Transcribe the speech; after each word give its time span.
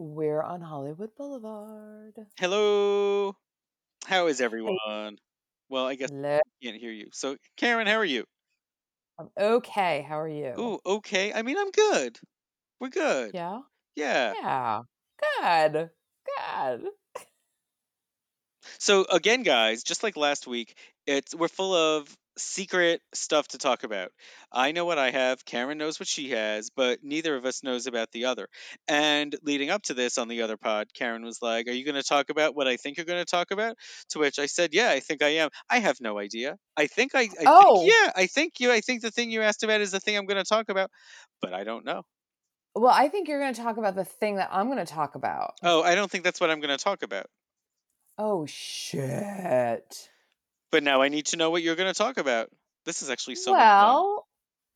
We're 0.00 0.40
on 0.40 0.62
Hollywood 0.62 1.10
Boulevard. 1.14 2.14
Hello. 2.38 3.36
How 4.06 4.28
is 4.28 4.40
everyone? 4.40 5.18
Well, 5.68 5.84
I 5.84 5.94
guess 5.94 6.08
Hello. 6.08 6.36
I 6.38 6.64
can't 6.64 6.80
hear 6.80 6.90
you. 6.90 7.08
So, 7.12 7.36
Karen, 7.58 7.86
how 7.86 7.96
are 7.96 8.04
you? 8.06 8.24
I'm 9.18 9.28
okay. 9.38 10.00
How 10.08 10.18
are 10.18 10.26
you? 10.26 10.54
Oh, 10.56 10.80
okay. 10.86 11.34
I 11.34 11.42
mean, 11.42 11.58
I'm 11.58 11.70
good. 11.70 12.18
We're 12.80 12.88
good. 12.88 13.32
Yeah. 13.34 13.60
Yeah. 13.94 14.32
Yeah. 14.42 14.80
Good. 15.20 15.90
Good. 16.38 16.88
So 18.78 19.04
again, 19.04 19.42
guys, 19.42 19.82
just 19.82 20.02
like 20.02 20.16
last 20.16 20.46
week, 20.46 20.78
it's 21.06 21.34
we're 21.34 21.48
full 21.48 21.74
of 21.74 22.08
secret 22.38 23.00
stuff 23.12 23.48
to 23.48 23.58
talk 23.58 23.84
about. 23.84 24.10
I 24.52 24.72
know 24.72 24.84
what 24.84 24.98
I 24.98 25.10
have, 25.10 25.44
Karen 25.44 25.78
knows 25.78 26.00
what 26.00 26.08
she 26.08 26.30
has, 26.30 26.70
but 26.70 27.00
neither 27.02 27.36
of 27.36 27.44
us 27.44 27.62
knows 27.62 27.86
about 27.86 28.10
the 28.12 28.26
other. 28.26 28.48
And 28.88 29.34
leading 29.42 29.70
up 29.70 29.82
to 29.84 29.94
this 29.94 30.18
on 30.18 30.28
the 30.28 30.42
other 30.42 30.56
pod, 30.56 30.88
Karen 30.94 31.24
was 31.24 31.42
like, 31.42 31.68
"Are 31.68 31.72
you 31.72 31.84
going 31.84 31.94
to 31.96 32.02
talk 32.02 32.30
about 32.30 32.54
what 32.54 32.66
I 32.68 32.76
think 32.76 32.96
you're 32.96 33.06
going 33.06 33.24
to 33.24 33.30
talk 33.30 33.50
about?" 33.50 33.76
To 34.10 34.18
which 34.18 34.38
I 34.38 34.46
said, 34.46 34.70
"Yeah, 34.72 34.90
I 34.90 35.00
think 35.00 35.22
I 35.22 35.28
am. 35.36 35.50
I 35.68 35.78
have 35.78 36.00
no 36.00 36.18
idea. 36.18 36.56
I 36.76 36.86
think 36.86 37.14
I, 37.14 37.20
I 37.20 37.26
think, 37.26 37.40
Oh. 37.46 37.84
yeah, 37.84 38.12
I 38.16 38.26
think 38.26 38.54
you. 38.60 38.72
I 38.72 38.80
think 38.80 39.02
the 39.02 39.10
thing 39.10 39.30
you 39.30 39.42
asked 39.42 39.62
about 39.62 39.80
is 39.80 39.90
the 39.90 40.00
thing 40.00 40.16
I'm 40.16 40.26
going 40.26 40.42
to 40.42 40.48
talk 40.48 40.68
about, 40.68 40.90
but 41.42 41.52
I 41.52 41.64
don't 41.64 41.84
know. 41.84 42.02
Well, 42.74 42.92
I 42.94 43.08
think 43.08 43.28
you're 43.28 43.40
going 43.40 43.54
to 43.54 43.60
talk 43.60 43.78
about 43.78 43.96
the 43.96 44.04
thing 44.04 44.36
that 44.36 44.48
I'm 44.52 44.66
going 44.66 44.78
to 44.78 44.86
talk 44.90 45.16
about. 45.16 45.54
Oh, 45.62 45.82
I 45.82 45.96
don't 45.96 46.10
think 46.10 46.22
that's 46.24 46.40
what 46.40 46.50
I'm 46.50 46.60
going 46.60 46.76
to 46.76 46.82
talk 46.82 47.02
about. 47.02 47.26
Oh 48.16 48.46
shit. 48.46 50.08
But 50.70 50.82
now 50.82 51.02
I 51.02 51.08
need 51.08 51.26
to 51.26 51.36
know 51.36 51.50
what 51.50 51.62
you're 51.62 51.76
going 51.76 51.92
to 51.92 51.98
talk 51.98 52.18
about. 52.18 52.48
This 52.86 53.02
is 53.02 53.10
actually 53.10 53.34
so 53.36 53.52
well, 53.52 54.26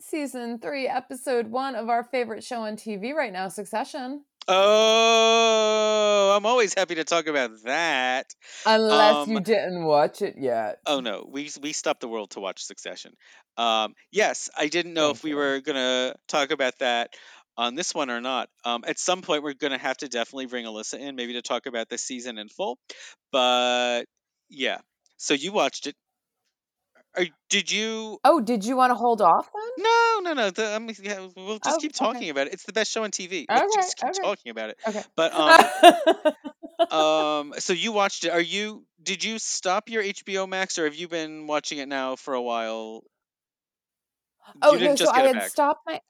season 0.01 0.59
3, 0.59 0.89
episode 0.89 1.49
1 1.49 1.75
of 1.77 1.89
our 1.89 2.05
favorite 2.05 2.45
show 2.45 2.63
on 2.63 2.77
TV 2.77 3.15
right 3.15 3.33
now, 3.33 3.49
Succession. 3.49 4.25
Oh, 4.47 6.35
I'm 6.37 6.45
always 6.47 6.75
happy 6.75 6.97
to 6.97 7.05
talk 7.05 7.27
about 7.27 7.51
that. 7.65 8.27
Unless 8.67 9.29
you 9.29 9.39
Um, 9.39 9.43
didn't 9.43 9.85
watch 9.85 10.21
it 10.21 10.35
yet. 10.39 10.81
Oh 10.85 11.01
no, 11.01 11.27
we 11.27 11.51
we 11.63 11.73
stopped 11.73 12.01
the 12.01 12.09
world 12.09 12.31
to 12.33 12.41
watch 12.41 12.63
Succession. 12.63 13.15
Um, 13.57 13.95
yes, 14.11 14.51
I 14.57 14.67
didn't 14.69 14.93
know 14.95 15.11
if 15.11 15.23
we 15.23 15.31
you. 15.31 15.37
were 15.37 15.61
gonna 15.61 16.15
talk 16.29 16.51
about 16.51 16.79
that 16.81 17.15
on 17.57 17.75
this 17.75 17.95
one 17.95 18.11
or 18.11 18.21
not. 18.21 18.51
Um, 18.65 18.85
at 18.87 18.99
some 18.99 19.23
point, 19.23 19.43
we're 19.43 19.55
gonna 19.55 19.79
have 19.79 19.97
to 19.99 20.09
definitely 20.09 20.47
bring 20.47 20.67
Alyssa 20.67 20.99
in, 20.99 21.17
maybe 21.17 21.35
to 21.35 21.43
talk 21.43 21.65
about 21.67 21.89
this 21.89 22.03
season 22.03 22.37
in 22.37 22.49
full. 22.49 22.79
But 23.33 24.05
yeah, 24.51 24.79
so 25.17 25.35
you 25.35 25.53
watched 25.53 25.87
it. 25.87 25.97
Are, 27.17 27.27
did 27.49 27.71
you? 27.71 28.19
Oh, 28.25 28.41
did 28.41 28.65
you 28.65 28.77
want 28.77 28.91
to 28.91 28.97
hold 28.97 29.23
off 29.23 29.49
then? 29.53 29.85
No, 29.85 30.21
no, 30.23 30.33
no. 30.35 30.51
The, 30.51 30.97
yeah, 31.03 31.29
we'll 31.37 31.59
just 31.61 31.77
Oh, 31.77 31.81
keep 31.81 31.93
okay. 31.93 32.05
talking 32.05 32.31
about 32.31 32.49
it. 32.49 32.55
It's 32.55 32.65
the 32.65 32.73
best 32.73 32.91
show 32.91 33.05
on 33.05 33.13
TV. 33.13 33.47
Let's 33.49 33.63
Okay, 33.63 33.83
just 33.83 33.97
keep 33.97 34.11
okay. 34.11 34.21
talking 34.21 34.51
about 34.51 34.71
it. 34.71 34.79
Okay. 34.87 35.03
But 35.15 35.33
um, 36.91 36.99
um, 36.99 37.55
so 37.59 37.73
you 37.73 37.93
watched 37.93 38.25
it. 38.25 38.31
Are 38.31 38.41
you? 38.41 38.85
Did 39.03 39.23
you 39.23 39.39
stop 39.39 39.89
your 39.89 40.03
HBO 40.03 40.49
Max, 40.49 40.79
or 40.79 40.85
have 40.85 40.97
you 40.97 41.07
been 41.07 41.47
watching 41.47 41.79
it 41.79 41.87
now 41.89 42.17
for 42.17 42.35
a 42.35 42.43
while? 42.43 43.05
oh 44.63 44.77
no, 44.77 44.97
so 44.97 45.09
I 45.09 45.21
had 45.21 45.35
back. 45.37 45.51
stopped 45.51 45.83
my 45.87 46.01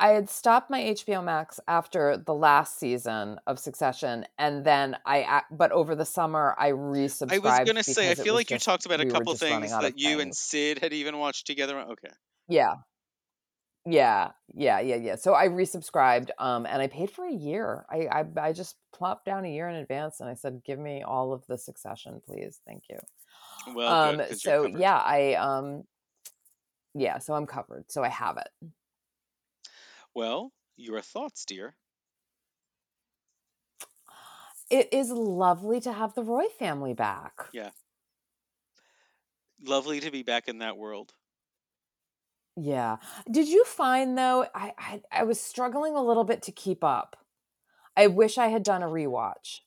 I 0.00 0.08
had 0.08 0.30
stopped 0.30 0.70
my 0.70 0.80
HBO 0.80 1.22
Max 1.22 1.60
after 1.68 2.16
the 2.16 2.32
last 2.32 2.78
season 2.78 3.38
of 3.46 3.58
Succession, 3.58 4.24
and 4.38 4.64
then 4.64 4.96
I, 5.04 5.42
but 5.50 5.72
over 5.72 5.94
the 5.94 6.06
summer 6.06 6.56
I 6.58 6.70
resubscribed. 6.70 7.44
I 7.44 7.60
was 7.60 7.68
gonna 7.68 7.82
say, 7.84 8.10
I 8.10 8.14
feel 8.14 8.34
like 8.34 8.50
you 8.50 8.58
talked 8.58 8.86
about 8.86 9.02
a 9.02 9.04
we 9.04 9.10
couple 9.10 9.34
things 9.34 9.70
that 9.70 9.98
you 9.98 10.20
and. 10.20 10.34
Sid 10.34 10.78
had 10.78 10.94
even 10.94 11.18
watched 11.18 11.46
together. 11.46 11.78
Okay. 11.78 12.08
Yeah, 12.48 12.76
yeah, 13.86 14.30
yeah, 14.54 14.80
yeah, 14.80 14.96
yeah. 14.96 15.16
So 15.16 15.34
I 15.34 15.48
resubscribed, 15.48 16.30
um, 16.38 16.64
and 16.64 16.80
I 16.80 16.86
paid 16.86 17.10
for 17.10 17.26
a 17.26 17.32
year. 17.32 17.84
I, 17.90 18.06
I, 18.06 18.24
I 18.40 18.52
just 18.52 18.76
plopped 18.94 19.26
down 19.26 19.44
a 19.44 19.52
year 19.52 19.68
in 19.68 19.76
advance, 19.76 20.20
and 20.20 20.30
I 20.30 20.34
said, 20.34 20.62
"Give 20.64 20.78
me 20.78 21.02
all 21.02 21.32
of 21.32 21.46
the 21.46 21.58
Succession, 21.58 22.22
please, 22.26 22.60
thank 22.66 22.84
you." 22.88 22.98
Well, 23.74 23.92
um, 23.92 24.16
good, 24.16 24.40
so 24.40 24.64
yeah, 24.64 24.96
I, 24.96 25.34
um, 25.34 25.84
yeah, 26.94 27.18
so 27.18 27.34
I'm 27.34 27.46
covered. 27.46 27.84
So 27.88 28.02
I 28.02 28.08
have 28.08 28.38
it. 28.38 28.48
Well, 30.14 30.52
your 30.76 31.00
thoughts, 31.00 31.44
dear. 31.44 31.74
It 34.70 34.88
is 34.92 35.10
lovely 35.10 35.80
to 35.80 35.92
have 35.92 36.14
the 36.14 36.22
Roy 36.22 36.46
family 36.58 36.94
back. 36.94 37.48
Yeah. 37.52 37.70
Lovely 39.62 40.00
to 40.00 40.10
be 40.10 40.22
back 40.22 40.48
in 40.48 40.58
that 40.58 40.76
world. 40.76 41.12
Yeah. 42.56 42.96
Did 43.30 43.48
you 43.48 43.64
find 43.64 44.16
though? 44.16 44.46
I, 44.54 44.72
I 44.78 45.02
I 45.12 45.22
was 45.24 45.40
struggling 45.40 45.94
a 45.96 46.02
little 46.02 46.24
bit 46.24 46.42
to 46.42 46.52
keep 46.52 46.84
up. 46.84 47.16
I 47.96 48.06
wish 48.06 48.38
I 48.38 48.48
had 48.48 48.62
done 48.62 48.82
a 48.82 48.86
rewatch. 48.86 49.60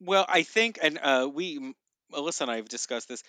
Well, 0.00 0.26
I 0.28 0.42
think, 0.42 0.78
and 0.82 0.98
uh, 0.98 1.30
we, 1.32 1.56
m- 1.56 1.74
Alyssa 2.12 2.42
and 2.42 2.50
I 2.50 2.56
have 2.56 2.68
discussed 2.68 3.08
this. 3.08 3.22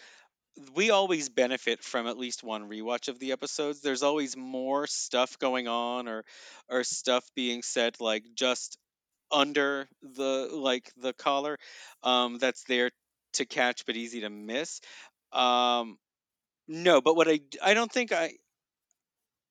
We 0.73 0.89
always 0.89 1.29
benefit 1.29 1.83
from 1.83 2.07
at 2.07 2.17
least 2.17 2.43
one 2.43 2.69
rewatch 2.69 3.07
of 3.09 3.19
the 3.19 3.31
episodes. 3.33 3.81
There's 3.81 4.03
always 4.03 4.37
more 4.37 4.87
stuff 4.87 5.37
going 5.39 5.67
on, 5.67 6.07
or 6.07 6.23
or 6.69 6.83
stuff 6.83 7.29
being 7.35 7.61
said 7.61 7.99
like 7.99 8.23
just 8.35 8.77
under 9.31 9.87
the 10.03 10.49
like 10.53 10.91
the 10.97 11.13
collar, 11.13 11.57
um, 12.03 12.39
that's 12.39 12.63
there 12.65 12.91
to 13.33 13.45
catch 13.45 13.85
but 13.85 13.97
easy 13.97 14.21
to 14.21 14.29
miss. 14.31 14.81
Um, 15.33 15.99
no, 16.67 17.01
but 17.01 17.15
what 17.15 17.27
I 17.29 17.41
I 17.63 17.73
don't 17.75 17.91
think 17.91 18.11
I 18.13 18.33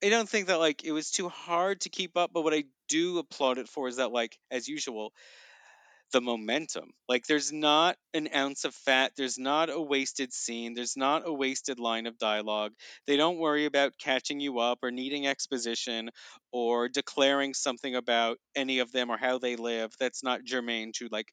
I 0.03 0.09
don't 0.09 0.29
think 0.29 0.47
that 0.47 0.59
like 0.59 0.83
it 0.83 0.91
was 0.91 1.11
too 1.11 1.29
hard 1.29 1.81
to 1.81 1.89
keep 1.89 2.17
up. 2.17 2.31
But 2.33 2.43
what 2.43 2.53
I 2.53 2.65
do 2.87 3.17
applaud 3.17 3.57
it 3.57 3.67
for 3.69 3.87
is 3.87 3.97
that 3.97 4.11
like 4.11 4.37
as 4.51 4.67
usual, 4.67 5.13
the 6.15 6.21
momentum. 6.21 6.91
Like 7.09 7.25
there's 7.27 7.51
not 7.51 7.97
an 8.13 8.29
ounce 8.33 8.63
of 8.63 8.73
fat, 8.73 9.11
there's 9.17 9.37
not 9.37 9.69
a 9.69 9.81
wasted 9.81 10.31
scene, 10.31 10.73
there's 10.73 10.95
not 10.95 11.27
a 11.27 11.33
wasted 11.33 11.77
line 11.77 12.05
of 12.05 12.17
dialogue. 12.17 12.71
They 13.05 13.17
don't 13.17 13.37
worry 13.37 13.65
about 13.65 13.97
catching 13.99 14.39
you 14.39 14.59
up 14.59 14.79
or 14.81 14.91
needing 14.91 15.27
exposition 15.27 16.11
or 16.53 16.87
declaring 16.87 17.53
something 17.53 17.95
about 17.95 18.37
any 18.55 18.79
of 18.79 18.93
them 18.93 19.09
or 19.09 19.17
how 19.17 19.39
they 19.39 19.57
live 19.57 19.91
that's 19.99 20.23
not 20.23 20.45
germane 20.45 20.93
to 20.99 21.09
like 21.11 21.27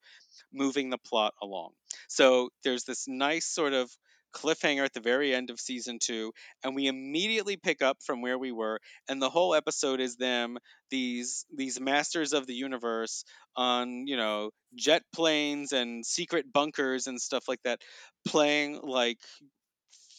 moving 0.53 0.91
the 0.91 0.99
plot 0.99 1.35
along. 1.41 1.71
So 2.09 2.49
there's 2.65 2.83
this 2.83 3.07
nice 3.07 3.47
sort 3.47 3.75
of 3.75 3.89
cliffhanger 4.33 4.85
at 4.85 4.93
the 4.93 5.01
very 5.01 5.35
end 5.35 5.51
of 5.51 5.61
season 5.61 5.99
2 6.01 6.33
and 6.65 6.75
we 6.75 6.87
immediately 6.87 7.57
pick 7.57 7.83
up 7.83 7.99
from 8.03 8.23
where 8.23 8.39
we 8.39 8.53
were 8.53 8.79
and 9.09 9.21
the 9.21 9.31
whole 9.31 9.55
episode 9.55 10.01
is 10.01 10.17
them 10.17 10.59
these 10.91 11.45
these 11.55 11.81
masters 11.81 12.33
of 12.33 12.47
the 12.47 12.55
universe 12.55 13.25
on 13.57 14.07
you 14.07 14.17
know 14.17 14.51
jet 14.75 15.03
planes 15.15 15.73
and 15.73 16.05
secret 16.05 16.53
bunkers 16.53 17.07
and 17.07 17.21
stuff 17.21 17.45
like 17.49 17.61
that 17.65 17.81
playing 18.27 18.81
like 18.83 19.19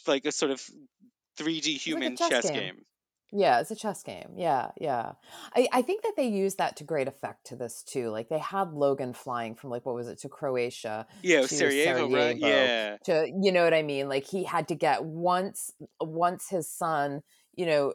like 0.08 0.26
a 0.26 0.32
sort 0.32 0.52
of 0.52 0.62
3D 1.40 1.74
like 1.74 1.82
human 1.82 2.16
chess 2.18 2.30
chess 2.30 2.50
game. 2.50 2.60
game. 2.60 2.86
Yeah, 3.36 3.60
it's 3.60 3.72
a 3.72 3.76
chess 3.76 4.04
game. 4.04 4.34
Yeah, 4.36 4.70
yeah. 4.80 5.14
I, 5.56 5.68
I 5.72 5.82
think 5.82 6.04
that 6.04 6.14
they 6.16 6.28
used 6.28 6.60
that 6.60 6.78
to 6.78 6.84
great 6.84 7.08
effect 7.08 7.48
to 7.48 7.56
this 7.56 7.82
too. 7.82 8.10
Like 8.10 8.30
they 8.30 8.38
had 8.38 8.74
Logan 8.74 9.14
flying 9.14 9.56
from 9.56 9.72
like 9.72 9.86
what 9.86 9.96
was 9.96 10.08
it 10.08 10.20
to 10.20 10.30
Croatia 10.30 11.08
Yeah, 11.24 11.38
to 11.38 11.42
was 11.42 11.52
Sarajevo, 11.52 12.10
right? 12.10 12.38
Yeah. 12.38 12.98
to 13.06 13.32
you 13.42 13.52
know 13.52 13.64
what 13.64 13.74
I 13.74 13.82
mean? 13.82 14.08
Like 14.08 14.28
he 14.28 14.44
had 14.44 14.68
to 14.68 14.76
get 14.76 15.04
once 15.04 15.72
once 16.00 16.50
his 16.50 16.70
son, 16.70 17.24
you 17.56 17.66
know, 17.66 17.94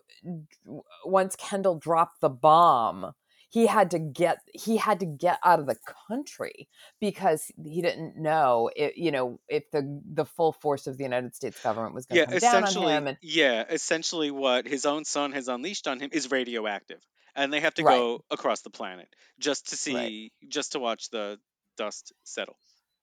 once 1.05 1.37
Kendall 1.37 1.79
dropped 1.79 2.21
the 2.21 2.31
bomb, 2.31 3.13
he 3.51 3.67
had 3.67 3.91
to 3.93 3.99
get 3.99 4.39
he 4.55 4.77
had 4.77 5.01
to 5.01 5.07
get 5.07 5.39
out 5.45 5.61
of 5.61 5.67
the 5.67 5.77
country 6.09 6.69
because 7.01 7.51
he 7.65 7.83
didn't 7.83 8.17
know 8.21 8.71
it, 8.77 8.97
you 8.97 9.11
know, 9.11 9.41
if 9.49 9.71
the 9.71 10.03
the 10.13 10.25
full 10.27 10.53
force 10.53 10.87
of 10.87 10.99
the 10.99 11.05
United 11.05 11.35
States 11.35 11.61
government 11.61 11.95
was 11.95 12.07
going 12.07 12.19
Yeah, 12.19 12.27
to 12.27 12.27
come 12.29 12.39
down 12.39 12.65
on 12.65 12.77
him 12.77 13.07
and 13.07 13.19
yeah, 13.21 13.65
essentially 13.69 14.31
what 14.31 14.67
his 14.67 14.87
own 14.87 15.05
son 15.05 15.33
has 15.33 15.49
unleashed 15.49 15.87
on 15.87 16.01
him 16.01 16.11
is 16.13 16.31
radioactive. 16.31 17.07
And 17.35 17.53
they 17.53 17.61
have 17.61 17.75
to 17.75 17.83
Right. 17.83 18.07
go 18.07 18.25
across 18.31 18.63
the 18.63 18.71
planet 18.71 19.15
just 19.39 19.69
to 19.69 19.77
see 19.77 19.89
Right. 19.89 20.15
just 20.49 20.73
to 20.73 20.79
watch 20.81 21.11
the 21.11 21.39
dust 21.77 22.13
settle 22.25 22.59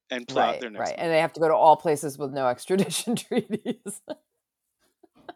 and 0.10 0.28
plot 0.28 0.58
right, 0.58 0.60
their 0.60 0.69
next 0.72 0.94
right. 0.94 0.96
And 0.98 1.12
they 1.12 1.19
have 1.19 1.34
to 1.34 1.40
go 1.40 1.48
to 1.48 1.56
all 1.56 1.78
places 1.78 2.18
with 2.18 2.31
no 2.31 2.48
extradition 2.50 3.16
treaties. 3.16 4.02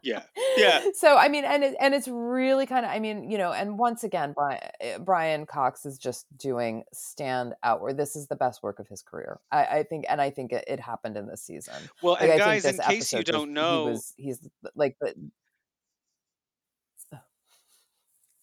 Yeah. 0.01 0.23
Yeah. 0.57 0.83
So 0.93 1.17
I 1.17 1.29
mean, 1.29 1.45
and 1.45 1.63
it, 1.63 1.75
and 1.79 1.93
it's 1.93 2.07
really 2.07 2.65
kind 2.65 2.85
of 2.85 2.91
I 2.91 2.99
mean, 2.99 3.29
you 3.29 3.37
know, 3.37 3.51
and 3.51 3.77
once 3.77 4.03
again, 4.03 4.33
Brian, 4.33 4.59
eh, 4.81 4.97
Brian 4.97 5.45
Cox 5.45 5.85
is 5.85 5.97
just 5.97 6.25
doing 6.37 6.83
stand 6.93 7.53
out 7.63 7.81
where 7.81 7.93
this 7.93 8.15
is 8.15 8.27
the 8.27 8.35
best 8.35 8.63
work 8.63 8.79
of 8.79 8.87
his 8.87 9.01
career. 9.01 9.39
I, 9.51 9.65
I 9.65 9.83
think, 9.83 10.05
and 10.09 10.21
I 10.21 10.29
think 10.29 10.51
it, 10.51 10.65
it 10.67 10.79
happened 10.79 11.15
in 11.15 11.27
this 11.27 11.41
season. 11.41 11.75
Well, 12.01 12.13
Like 12.13 12.23
and 12.23 12.31
I 12.33 12.37
guys, 12.37 12.65
in 12.65 12.77
case 12.79 13.13
you 13.13 13.23
don't 13.23 13.53
know, 13.53 13.85
he 13.85 13.91
was 13.91 14.13
he's 14.17 14.49
like 14.75 14.97
the 14.99 15.13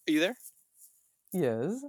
are 0.07 0.11
you 0.11 0.19
there? 0.21 0.37
yes. 1.33 1.83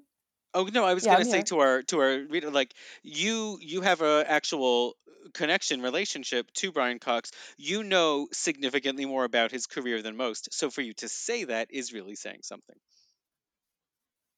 Oh 0.54 0.64
no, 0.64 0.84
I 0.84 0.94
was 0.94 1.06
Yeah, 1.06 1.16
gonna 1.16 1.24
I'm 1.24 1.26
say 1.26 1.40
here. 1.40 1.44
to 1.44 1.58
our 1.60 1.82
to 1.84 2.00
our 2.00 2.18
reader, 2.26 2.50
like 2.50 2.74
you 3.02 3.58
you 3.62 3.80
have 3.82 4.02
a 4.02 4.24
actual 4.28 4.96
connection 5.34 5.80
relationship 5.82 6.50
to 6.54 6.72
Brian 6.72 6.98
Cox. 6.98 7.30
You 7.56 7.82
know 7.82 8.28
significantly 8.32 9.06
more 9.06 9.24
about 9.24 9.50
his 9.52 9.66
career 9.66 10.02
than 10.02 10.16
most. 10.16 10.52
So 10.52 10.70
for 10.70 10.82
you 10.82 10.92
to 10.94 11.08
say 11.08 11.44
that 11.44 11.70
is 11.70 11.92
really 11.92 12.14
saying 12.16 12.40
something. 12.42 12.76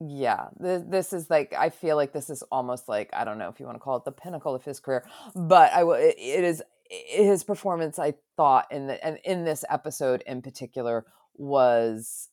yeah 0.00 0.46
this, 0.58 0.82
this 0.88 1.12
is 1.12 1.28
like 1.28 1.52
i 1.58 1.68
feel 1.68 1.96
like 1.96 2.12
this 2.12 2.30
is 2.30 2.42
almost 2.50 2.88
like 2.88 3.10
i 3.12 3.24
don't 3.24 3.38
know 3.38 3.48
if 3.48 3.60
you 3.60 3.66
want 3.66 3.76
to 3.76 3.80
call 3.80 3.96
it 3.96 4.04
the 4.04 4.12
pinnacle 4.12 4.54
of 4.54 4.64
his 4.64 4.80
career 4.80 5.04
but 5.34 5.72
i 5.72 5.84
will 5.84 5.94
it, 5.94 6.14
it 6.18 6.44
is 6.44 6.62
his 6.88 7.44
performance 7.44 7.98
i 7.98 8.14
thought 8.36 8.66
in 8.70 8.86
the 8.86 9.04
and 9.04 9.18
in 9.24 9.44
this 9.44 9.64
episode 9.68 10.22
in 10.26 10.40
particular 10.40 11.04
was 11.36 12.28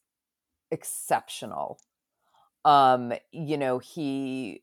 exceptional 0.71 1.79
um 2.65 3.13
you 3.31 3.57
know 3.57 3.79
he 3.79 4.61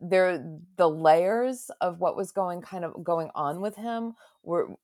there 0.00 0.44
the 0.76 0.88
layers 0.88 1.70
of 1.80 2.00
what 2.00 2.16
was 2.16 2.32
going 2.32 2.60
kind 2.60 2.84
of 2.84 3.02
going 3.02 3.30
on 3.34 3.60
with 3.60 3.76
him 3.76 4.14
were 4.42 4.74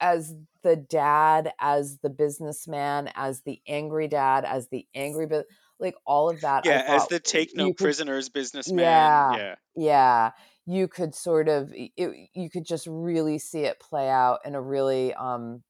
as 0.00 0.34
the 0.62 0.76
dad 0.76 1.52
as 1.60 1.98
the 1.98 2.10
businessman 2.10 3.10
as 3.14 3.42
the 3.42 3.60
angry 3.66 4.08
dad 4.08 4.44
as 4.44 4.68
the 4.68 4.86
angry 4.94 5.26
but 5.26 5.46
like 5.80 5.94
all 6.06 6.30
of 6.30 6.40
that 6.40 6.64
yeah 6.66 6.84
as 6.86 7.06
the 7.08 7.18
take 7.18 7.56
no 7.56 7.72
prisoners 7.72 8.26
could, 8.26 8.34
businessman 8.34 8.78
yeah 8.78 9.36
yeah. 9.36 9.54
yeah 9.74 10.30
you 10.66 10.86
could 10.86 11.14
sort 11.14 11.48
of 11.48 11.72
it, 11.74 12.28
you 12.34 12.50
could 12.50 12.64
just 12.64 12.86
really 12.88 13.38
see 13.38 13.60
it 13.60 13.80
play 13.80 14.08
out 14.08 14.40
in 14.44 14.54
a 14.54 14.60
really 14.60 15.14
um 15.14 15.62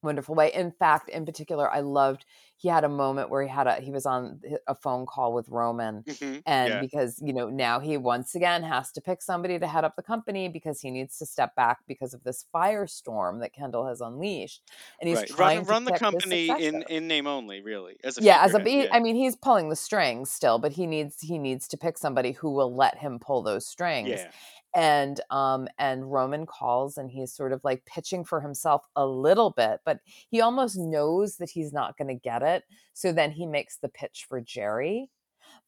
wonderful 0.00 0.36
way. 0.36 0.52
In 0.54 0.70
fact 0.70 1.08
in 1.08 1.26
particular 1.26 1.70
i 1.70 1.80
loved 1.80 2.24
he 2.58 2.68
had 2.68 2.82
a 2.82 2.88
moment 2.88 3.30
where 3.30 3.42
he 3.42 3.48
had 3.48 3.68
a 3.68 3.76
he 3.76 3.92
was 3.92 4.04
on 4.04 4.40
a 4.66 4.74
phone 4.74 5.06
call 5.06 5.32
with 5.32 5.48
Roman 5.48 6.02
mm-hmm. 6.02 6.40
and 6.44 6.68
yeah. 6.68 6.80
because 6.80 7.22
you 7.24 7.32
know 7.32 7.48
now 7.48 7.78
he 7.78 7.96
once 7.96 8.34
again 8.34 8.64
has 8.64 8.90
to 8.92 9.00
pick 9.00 9.22
somebody 9.22 9.58
to 9.58 9.66
head 9.66 9.84
up 9.84 9.94
the 9.94 10.02
company 10.02 10.48
because 10.48 10.80
he 10.80 10.90
needs 10.90 11.18
to 11.18 11.26
step 11.26 11.54
back 11.54 11.78
because 11.86 12.12
of 12.14 12.24
this 12.24 12.44
firestorm 12.54 13.40
that 13.40 13.54
Kendall 13.54 13.86
has 13.86 14.00
unleashed 14.00 14.62
and 15.00 15.08
he's 15.08 15.18
right. 15.18 15.28
trying 15.28 15.56
run, 15.58 15.64
to 15.64 15.70
run 15.70 15.84
the 15.84 15.98
company 15.98 16.48
in 16.48 16.82
in 16.90 17.06
name 17.06 17.28
only 17.28 17.62
really 17.62 17.96
as 18.02 18.18
a 18.18 18.22
yeah 18.22 18.42
as 18.44 18.54
a 18.54 18.60
he, 18.60 18.82
yeah. 18.82 18.88
I 18.92 18.98
mean 18.98 19.14
he's 19.14 19.36
pulling 19.36 19.68
the 19.68 19.76
strings 19.76 20.30
still 20.30 20.58
but 20.58 20.72
he 20.72 20.86
needs 20.86 21.20
he 21.20 21.38
needs 21.38 21.68
to 21.68 21.76
pick 21.76 21.96
somebody 21.96 22.32
who 22.32 22.50
will 22.50 22.74
let 22.74 22.98
him 22.98 23.20
pull 23.20 23.42
those 23.42 23.66
strings 23.66 24.08
yeah 24.08 24.30
and 24.74 25.20
um 25.30 25.66
and 25.78 26.12
roman 26.12 26.44
calls 26.44 26.98
and 26.98 27.10
he's 27.10 27.32
sort 27.32 27.52
of 27.52 27.60
like 27.64 27.84
pitching 27.86 28.24
for 28.24 28.40
himself 28.40 28.86
a 28.96 29.06
little 29.06 29.50
bit 29.50 29.80
but 29.84 30.00
he 30.30 30.40
almost 30.40 30.76
knows 30.76 31.36
that 31.38 31.50
he's 31.50 31.72
not 31.72 31.96
going 31.96 32.08
to 32.08 32.14
get 32.14 32.42
it 32.42 32.47
so 32.92 33.12
then 33.12 33.30
he 33.32 33.46
makes 33.46 33.78
the 33.78 33.88
pitch 33.88 34.26
for 34.28 34.40
jerry 34.40 35.10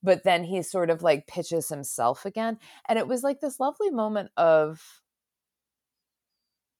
but 0.02 0.24
then 0.24 0.44
he 0.44 0.62
sort 0.62 0.90
of 0.90 1.02
like 1.02 1.26
pitches 1.26 1.68
himself 1.68 2.24
again 2.24 2.58
and 2.88 2.98
it 2.98 3.08
was 3.08 3.22
like 3.22 3.40
this 3.40 3.60
lovely 3.60 3.90
moment 3.90 4.30
of 4.36 4.82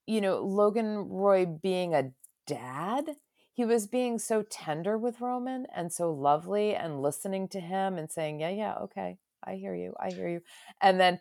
you 0.05 0.21
know 0.21 0.39
logan 0.43 1.07
roy 1.09 1.45
being 1.45 1.93
a 1.93 2.11
dad 2.47 3.05
he 3.53 3.65
was 3.65 3.87
being 3.87 4.17
so 4.17 4.43
tender 4.43 4.97
with 4.97 5.21
roman 5.21 5.65
and 5.75 5.91
so 5.91 6.11
lovely 6.11 6.75
and 6.75 7.01
listening 7.01 7.47
to 7.47 7.59
him 7.59 7.97
and 7.97 8.11
saying 8.11 8.39
yeah 8.39 8.49
yeah 8.49 8.75
okay 8.75 9.17
i 9.43 9.55
hear 9.55 9.75
you 9.75 9.93
i 9.99 10.09
hear 10.09 10.27
you 10.27 10.41
and 10.81 10.99
then 10.99 11.19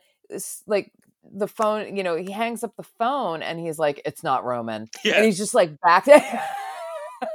like 0.67 0.93
the 1.23 1.49
phone, 1.49 1.97
you 1.97 2.03
know, 2.03 2.17
he 2.17 2.31
hangs 2.31 2.65
up 2.65 2.77
the 2.77 2.83
phone 2.83 3.43
and 3.43 3.59
he's 3.61 3.79
like, 3.79 4.01
it's 4.05 4.23
not 4.23 4.45
Roman. 4.45 4.89
Yeah. 5.05 5.17
And 5.17 5.25
he's 5.25 5.39
just 5.39 5.55
like 5.55 5.81
back 5.81 6.07
there. 6.07 6.45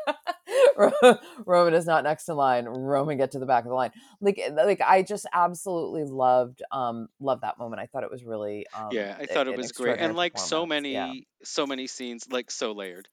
Roman 1.45 1.74
is 1.74 1.86
not 1.86 2.04
next 2.04 2.27
in 2.30 2.36
line. 2.36 2.66
Roman 2.66 3.18
get 3.18 3.31
to 3.31 3.39
the 3.39 3.45
back 3.45 3.63
of 3.63 3.69
the 3.69 3.75
line. 3.75 3.92
Like 4.22 4.39
eh, 4.39 4.51
like 4.51 4.81
I 4.81 5.01
just 5.01 5.25
absolutely 5.33 6.04
loved 6.04 6.62
um 6.72 7.07
loved 7.19 7.44
that 7.44 7.57
moment. 7.57 7.81
I 7.81 7.88
thought 7.88 8.04
it 8.04 8.12
was 8.12 8.24
really 8.24 8.66
um 8.74 8.89
Yeah, 8.92 9.16
I 9.19 9.25
thought 9.25 9.48
it 9.48 9.57
was 9.57 9.72
great. 9.72 10.00
And 10.00 10.16
like 10.16 10.38
so 10.38 10.66
many 10.66 10.94
yeah. 10.94 11.13
so 11.44 11.66
many 11.66 11.88
scenes 11.88 12.27
like 12.30 12.51
so 12.51 12.72
layered 12.72 13.07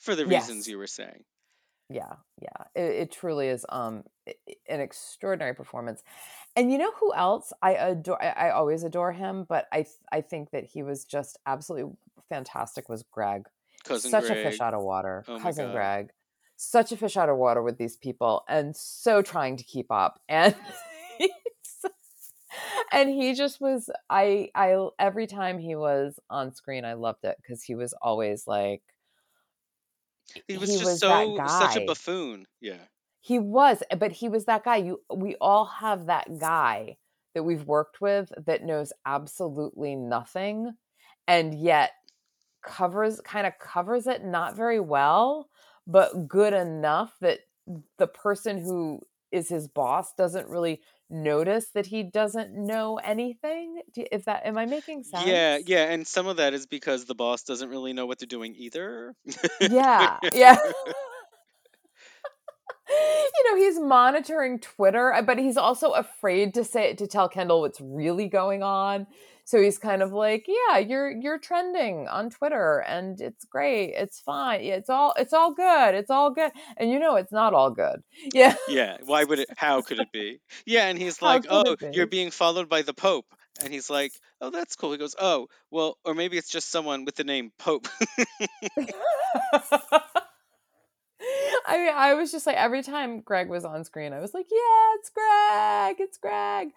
for 0.00 0.14
the 0.14 0.26
reasons 0.26 0.66
yes. 0.66 0.68
you 0.68 0.78
were 0.78 0.86
saying. 0.86 1.24
Yeah, 1.88 2.14
yeah. 2.40 2.64
It, 2.74 2.94
it 2.94 3.12
truly 3.12 3.48
is 3.48 3.66
um 3.68 4.04
an 4.68 4.80
extraordinary 4.80 5.54
performance. 5.54 6.02
And 6.56 6.70
you 6.70 6.78
know 6.78 6.92
who 6.98 7.14
else 7.14 7.52
I 7.62 7.72
adore? 7.72 8.22
I, 8.22 8.48
I 8.48 8.50
always 8.50 8.84
adore 8.84 9.12
him, 9.12 9.44
but 9.48 9.66
I 9.72 9.86
I 10.10 10.20
think 10.20 10.50
that 10.50 10.64
he 10.64 10.82
was 10.82 11.04
just 11.04 11.38
absolutely 11.46 11.92
fantastic. 12.28 12.88
Was 12.88 13.04
Greg 13.10 13.44
cousin 13.84 14.10
Greg. 14.10 14.22
such 14.22 14.32
Greg. 14.32 14.46
a 14.46 14.50
fish 14.50 14.60
out 14.60 14.74
of 14.74 14.82
water? 14.82 15.24
Oh 15.28 15.38
cousin 15.38 15.72
Greg, 15.72 16.10
such 16.62 16.92
a 16.92 16.96
fish 16.96 17.16
out 17.16 17.28
of 17.28 17.36
water 17.36 17.62
with 17.62 17.78
these 17.78 17.96
people, 17.96 18.44
and 18.48 18.76
so 18.76 19.22
trying 19.22 19.56
to 19.56 19.64
keep 19.64 19.90
up. 19.90 20.20
And 20.28 20.54
and 22.92 23.08
he 23.08 23.34
just 23.34 23.60
was. 23.60 23.88
I 24.10 24.50
I 24.54 24.88
every 24.98 25.26
time 25.26 25.58
he 25.58 25.74
was 25.74 26.20
on 26.28 26.54
screen, 26.54 26.84
I 26.84 26.92
loved 26.94 27.24
it 27.24 27.36
because 27.40 27.62
he 27.62 27.74
was 27.74 27.94
always 28.02 28.46
like. 28.46 28.82
He 30.46 30.58
was 30.58 30.68
he 30.70 30.76
just 30.76 30.84
was 30.84 31.00
so 31.00 31.38
such 31.46 31.76
a 31.76 31.86
buffoon. 31.86 32.46
Yeah. 32.60 32.78
He 33.20 33.38
was, 33.38 33.82
but 33.98 34.12
he 34.12 34.28
was 34.28 34.44
that 34.44 34.64
guy. 34.64 34.76
You 34.76 35.00
we 35.14 35.36
all 35.40 35.64
have 35.64 36.06
that 36.06 36.38
guy 36.38 36.96
that 37.34 37.42
we've 37.42 37.64
worked 37.66 38.00
with 38.00 38.30
that 38.46 38.64
knows 38.64 38.92
absolutely 39.06 39.96
nothing 39.96 40.74
and 41.26 41.54
yet 41.54 41.92
covers 42.62 43.20
kind 43.20 43.46
of 43.46 43.58
covers 43.58 44.06
it 44.06 44.24
not 44.24 44.56
very 44.56 44.80
well, 44.80 45.48
but 45.86 46.28
good 46.28 46.52
enough 46.54 47.12
that 47.20 47.40
the 47.98 48.06
person 48.06 48.58
who 48.58 49.00
is 49.30 49.48
his 49.48 49.68
boss 49.68 50.12
doesn't 50.14 50.48
really 50.48 50.80
notice 51.08 51.68
that 51.74 51.86
he 51.86 52.02
doesn't 52.02 52.54
know 52.54 52.98
anything? 53.02 53.80
If 53.96 54.24
that 54.26 54.46
am 54.46 54.58
i 54.58 54.66
making 54.66 55.04
sense? 55.04 55.26
yeah 55.26 55.58
yeah 55.64 55.90
and 55.90 56.06
some 56.06 56.26
of 56.26 56.36
that 56.36 56.54
is 56.54 56.66
because 56.66 57.04
the 57.04 57.14
boss 57.14 57.42
doesn't 57.42 57.68
really 57.68 57.92
know 57.92 58.06
what 58.06 58.18
they're 58.18 58.26
doing 58.26 58.54
either. 58.56 59.14
Yeah 59.60 60.18
yeah 60.34 60.56
you 63.34 63.50
know 63.50 63.56
he's 63.64 63.78
monitoring 63.78 64.58
twitter 64.58 65.12
uh, 65.12 65.22
but 65.22 65.38
he's 65.38 65.56
also 65.56 65.92
afraid 65.92 66.54
to 66.54 66.64
say 66.64 66.94
to 66.94 67.06
tell 67.06 67.28
kendall 67.28 67.60
what's 67.60 67.80
really 67.80 68.28
going 68.28 68.62
on. 68.62 69.06
So 69.44 69.60
he's 69.60 69.76
kind 69.76 70.02
of 70.02 70.12
like 70.12 70.46
yeah 70.46 70.78
you're 70.78 71.10
you're 71.10 71.38
trending 71.38 72.06
on 72.08 72.30
twitter 72.30 72.78
and 72.86 73.20
it's 73.20 73.44
great 73.44 73.92
it's 73.96 74.20
fine 74.20 74.60
it's 74.60 74.88
all 74.88 75.14
it's 75.18 75.32
all 75.32 75.52
good 75.52 75.94
it's 75.94 76.10
all 76.10 76.30
good. 76.30 76.52
And 76.76 76.90
you 76.90 76.98
know 76.98 77.16
it's 77.16 77.32
not 77.32 77.52
all 77.54 77.70
good. 77.70 78.02
Yeah. 78.32 78.54
Yeah 78.68 78.98
why 79.04 79.24
would 79.24 79.40
it 79.40 79.48
how 79.56 79.82
could 79.82 79.98
it 79.98 80.12
be? 80.12 80.38
Yeah 80.64 80.86
and 80.86 80.98
he's 80.98 81.20
like 81.30 81.44
oh 81.50 81.76
you're 81.92 82.06
being 82.06 82.30
followed 82.30 82.68
by 82.68 82.82
the 82.82 82.94
pope. 82.94 83.26
And 83.62 83.72
he's 83.72 83.90
like 83.90 84.12
oh 84.40 84.50
that's 84.50 84.76
cool. 84.76 84.92
He 84.92 84.98
goes 84.98 85.16
oh 85.18 85.48
well 85.70 85.98
or 86.04 86.14
maybe 86.14 86.38
it's 86.38 86.50
just 86.50 86.70
someone 86.70 87.04
with 87.04 87.16
the 87.16 87.24
name 87.24 87.52
pope 87.58 87.88
I 91.66 91.78
mean, 91.78 91.92
I 91.94 92.14
was 92.14 92.32
just 92.32 92.46
like 92.46 92.56
every 92.56 92.82
time 92.82 93.20
Greg 93.20 93.48
was 93.48 93.64
on 93.64 93.84
screen, 93.84 94.12
I 94.12 94.20
was 94.20 94.34
like, 94.34 94.46
"Yeah, 94.50 94.96
it's 94.98 95.10
Greg, 95.10 95.96
it's 96.00 96.18
Greg." 96.18 96.68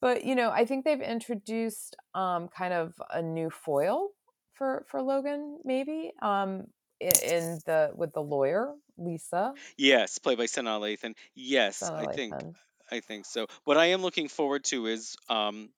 But 0.00 0.24
you 0.24 0.34
know, 0.34 0.50
I 0.50 0.64
think 0.64 0.84
they've 0.84 1.00
introduced 1.00 1.96
um, 2.14 2.48
kind 2.48 2.74
of 2.74 2.94
a 3.10 3.22
new 3.22 3.50
foil 3.50 4.10
for 4.54 4.84
for 4.88 5.02
Logan, 5.02 5.58
maybe 5.64 6.12
um, 6.20 6.66
in, 7.00 7.12
in 7.24 7.58
the 7.66 7.92
with 7.94 8.12
the 8.12 8.22
lawyer 8.22 8.72
Lisa. 8.98 9.54
Yes, 9.76 10.18
played 10.18 10.38
by 10.38 10.44
Sanaa 10.46 10.80
Lathan. 10.80 11.14
Yes, 11.34 11.82
I 11.82 12.06
think 12.06 12.34
I 12.90 13.00
think 13.00 13.26
so. 13.26 13.46
What 13.64 13.76
I 13.76 13.86
am 13.86 14.02
looking 14.02 14.28
forward 14.28 14.64
to 14.64 14.86
is 14.86 15.16
um, 15.28 15.70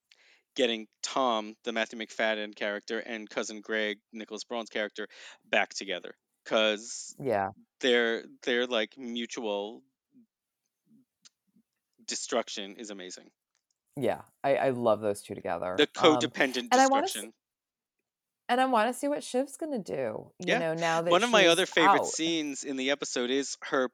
getting 0.55 0.87
Tom, 1.01 1.55
the 1.63 1.71
Matthew 1.71 1.99
Macfadyen 1.99 2.55
character, 2.55 2.99
and 2.99 3.29
cousin 3.29 3.61
Greg, 3.61 3.99
Nicholas 4.11 4.43
Braun's 4.43 4.69
character, 4.69 5.07
back 5.49 5.73
together 5.73 6.15
because 6.43 7.15
Yeah, 7.19 7.49
their 7.85 8.23
their 8.43 8.65
like 8.67 8.97
mutual 8.97 9.83
destruction 12.07 12.75
is 12.77 12.89
amazing. 12.89 13.29
yeah, 13.97 14.21
I, 14.43 14.55
I 14.55 14.69
love 14.69 14.99
those 15.01 15.21
two 15.21 15.35
together. 15.35 15.77
The 15.77 15.87
Um, 15.97 16.17
codependent 16.17 16.69
and 16.71 16.81
I 16.81 16.87
want 16.87 17.07
to 17.07 17.13
destruction. 17.13 17.33
and 18.49 18.61
I 18.61 18.65
want 18.65 18.91
to 18.91 18.93
see 18.93 19.07
what 19.07 19.23
Shiv's 19.23 19.57
gonna 19.57 19.79
do. 19.79 20.31
You 20.39 20.47
Yeah. 20.47 20.59
know, 20.59 20.73
now 20.73 21.01
that 21.01 21.11
One 21.11 21.23
of 21.23 21.29
my 21.31 21.47
other 21.47 21.65
favorite 21.65 22.01
out. 22.01 22.05
scenes 22.05 22.63
in 22.63 22.77
the 22.77 22.91
episode 22.91 23.29
is 23.29 23.57
her 23.63 23.89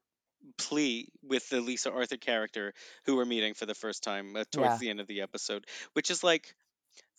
plea 0.57 1.07
with 1.23 1.47
the 1.49 1.61
Lisa 1.61 1.91
Arthur 1.91 2.17
character 2.17 2.73
who 3.05 3.15
we're 3.15 3.25
meeting 3.25 3.53
for 3.53 3.65
the 3.65 3.75
first 3.75 4.03
time 4.03 4.35
uh, 4.35 4.43
towards 4.51 4.73
Yeah, 4.73 4.77
the 4.79 4.89
end 4.89 4.99
of 4.99 5.07
the 5.07 5.21
episode, 5.21 5.65
which 5.93 6.09
is 6.11 6.23
like 6.23 6.55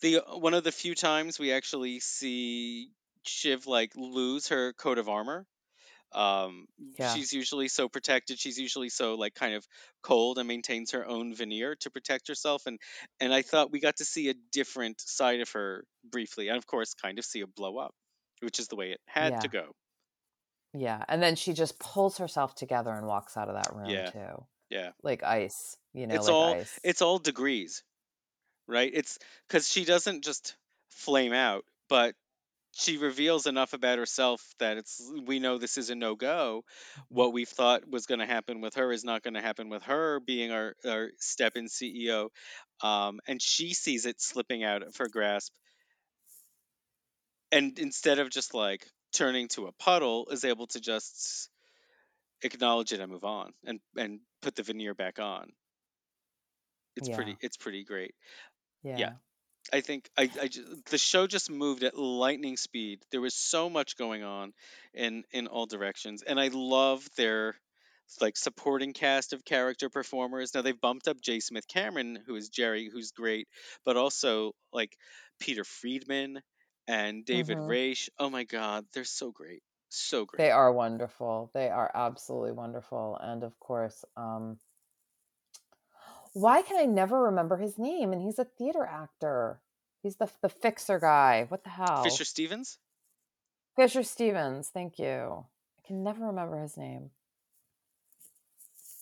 the 0.01 0.21
one 0.27 0.53
of 0.53 0.63
the 0.63 0.71
few 0.71 0.95
times 0.95 1.39
we 1.39 1.53
actually 1.53 1.99
see 2.01 2.91
Shiv 3.25 3.67
like 3.67 3.93
lose 3.95 4.49
her 4.49 4.73
coat 4.73 4.97
of 4.99 5.09
armor. 5.09 5.47
Um, 6.15 6.67
yeah, 6.97 7.13
she's 7.13 7.33
usually 7.33 7.67
so 7.67 7.89
protected. 7.89 8.39
She's 8.39 8.57
usually 8.57 8.89
so 8.89 9.15
like 9.15 9.33
kind 9.35 9.55
of 9.55 9.65
cold 10.01 10.37
and 10.37 10.47
maintains 10.47 10.91
her 10.91 11.05
own 11.07 11.33
veneer 11.35 11.75
to 11.81 11.89
protect 11.89 12.27
herself. 12.27 12.65
And 12.65 12.79
and 13.19 13.33
I 13.33 13.41
thought 13.41 13.71
we 13.71 13.79
got 13.79 13.97
to 13.97 14.05
see 14.05 14.29
a 14.29 14.35
different 14.51 15.01
side 15.01 15.41
of 15.41 15.49
her 15.51 15.85
briefly, 16.09 16.49
and 16.49 16.57
of 16.57 16.65
course, 16.67 16.93
kind 16.93 17.19
of 17.19 17.25
see 17.25 17.41
a 17.41 17.47
blow 17.47 17.77
up, 17.77 17.93
which 18.41 18.59
is 18.59 18.67
the 18.67 18.75
way 18.75 18.91
it 18.91 19.01
had 19.07 19.41
to 19.41 19.47
go. 19.47 19.71
yeah. 20.73 21.03
And 21.07 21.21
then 21.21 21.35
she 21.35 21.53
just 21.53 21.79
pulls 21.79 22.17
herself 22.17 22.55
together 22.55 22.91
and 22.91 23.05
walks 23.07 23.37
out 23.37 23.49
of 23.49 23.55
that 23.55 23.73
room 23.75 23.89
Yeah, 23.89 24.09
too, 24.09 24.45
yeah. 24.69 24.89
like 25.03 25.23
ice. 25.23 25.77
You 25.93 26.07
know, 26.07 26.15
It's 26.15 26.25
like 26.27 26.33
all 26.33 26.53
ice. 26.55 26.79
it's 26.83 27.01
all 27.01 27.19
degrees, 27.19 27.83
right? 28.67 28.91
It's 28.93 29.19
because 29.47 29.67
she 29.69 29.85
doesn't 29.85 30.23
just 30.23 30.55
flame 30.89 31.33
out, 31.33 31.65
but 31.89 32.15
she 32.75 32.97
reveals 32.97 33.45
enough 33.47 33.73
about 33.73 33.99
herself 33.99 34.43
that 34.59 34.77
it's 34.77 35.01
we 35.25 35.39
know 35.39 35.57
this 35.57 35.77
is 35.77 35.89
a 35.89 35.95
no 35.95 36.15
go. 36.15 36.63
What 37.09 37.33
we 37.33 37.45
thought 37.45 37.87
was 37.89 38.05
going 38.07 38.19
to 38.19 38.25
happen 38.25 38.61
with 38.61 38.75
her 38.75 38.91
is 38.91 39.03
not 39.03 39.23
going 39.23 39.35
to 39.35 39.41
happen 39.41 39.69
with 39.69 39.83
her 39.83 40.19
being 40.19 40.51
our, 40.51 40.75
our 40.85 41.11
step 41.19 41.55
in 41.55 41.69
CEO, 41.69 42.29
um, 42.81 43.19
and 43.27 43.41
she 43.41 43.73
sees 43.73 44.05
it 44.05 44.21
slipping 44.21 44.63
out 44.63 44.83
of 44.83 44.95
her 44.97 45.07
grasp, 45.07 45.53
and 47.51 47.77
instead 47.79 48.19
of 48.19 48.29
just 48.29 48.53
like 48.53 48.89
turning 49.13 49.47
to 49.49 49.67
a 49.67 49.71
puddle, 49.71 50.27
is 50.31 50.43
able 50.43 50.67
to 50.67 50.79
just 50.81 51.49
acknowledge 52.43 52.93
it 52.93 53.01
and 53.01 53.11
move 53.11 53.23
on 53.25 53.53
and 53.65 53.81
and 53.97 54.21
put 54.41 54.55
the 54.55 54.63
veneer 54.63 54.95
back 54.95 55.19
on. 55.19 55.51
It's 56.95 57.07
Yeah. 57.07 57.09
pretty. 57.09 57.37
It's 57.41 57.57
pretty 57.57 57.83
great. 57.83 58.15
Yeah. 58.95 59.13
I 59.71 59.81
think 59.81 60.09
I, 60.17 60.29
I 60.41 60.47
ju- 60.47 60.81
the 60.89 60.97
show 60.97 61.27
just 61.27 61.49
moved 61.49 61.83
at 61.83 61.97
lightning 61.97 62.57
speed. 62.57 63.03
There 63.11 63.21
was 63.21 63.35
so 63.35 63.69
much 63.69 63.95
going 63.97 64.23
on 64.23 64.53
in 64.93 65.23
in 65.31 65.47
all 65.47 65.65
directions, 65.65 66.21
and 66.23 66.39
I 66.39 66.49
love 66.49 67.07
their 67.15 67.55
like 68.21 68.37
supporting 68.37 68.93
cast 68.93 69.33
of 69.33 69.45
character 69.45 69.89
performers. 69.89 70.53
Now 70.53 70.61
they've 70.61 70.79
bumped 70.79 71.07
up 71.07 71.19
J. 71.21 71.39
Smith 71.39 71.67
Cameron, 71.67 72.15
who 72.25 72.35
is 72.35 72.49
Jerry, 72.49 72.89
who's 72.91 73.11
great, 73.11 73.47
but 73.85 73.97
also 73.97 74.53
like 74.71 74.97
Peter 75.39 75.63
Friedman 75.63 76.41
and 76.87 77.25
David 77.25 77.57
Mhm. 77.57 77.65
Rasche. 77.65 78.09
Oh 78.19 78.29
my 78.29 78.43
God, 78.43 78.85
they're 78.93 79.05
so 79.05 79.31
great, 79.31 79.63
so 79.89 80.25
great. 80.25 80.37
They 80.37 80.51
are 80.51 80.71
wonderful. 80.71 81.49
They 81.55 81.71
are 81.71 81.89
absolutely 81.91 82.51
wonderful. 82.51 83.17
And 83.17 83.43
of 83.43 83.59
course, 83.59 84.05
um 84.15 84.59
why 86.33 86.61
can 86.61 86.77
I 86.77 86.85
never 86.85 87.23
remember 87.23 87.57
his 87.57 87.77
name? 87.77 88.11
And 88.11 88.21
he's 88.21 88.39
a 88.39 88.45
theater 88.45 88.85
actor. 88.85 89.59
He's 90.01 90.17
the 90.17 90.29
the 90.41 90.49
fixer 90.49 90.99
guy. 90.99 91.45
What 91.49 91.63
the 91.63 91.69
hell? 91.69 92.03
Fisher 92.03 92.25
Stevens. 92.25 92.77
Fisher 93.75 94.03
Stevens. 94.03 94.69
Thank 94.73 94.99
you. 94.99 95.45
I 95.79 95.87
can 95.87 96.03
never 96.03 96.27
remember 96.27 96.61
his 96.61 96.77
name. 96.77 97.11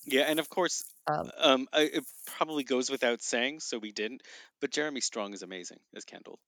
Yeah, 0.06 0.24
and 0.24 0.40
of 0.40 0.50
course, 0.50 0.84
Um, 1.08 1.32
um, 1.38 1.68
I, 1.74 1.82
it 1.82 2.06
probably 2.26 2.64
goes 2.64 2.90
without 2.90 3.22
saying, 3.22 3.60
so 3.60 3.78
we 3.78 3.92
didn't. 3.92 4.22
But 4.60 4.72
Jeremy 4.72 5.02
Strong 5.02 5.34
is 5.34 5.44
amazing 5.44 5.80
as 5.96 6.06
Kendall. 6.06 6.40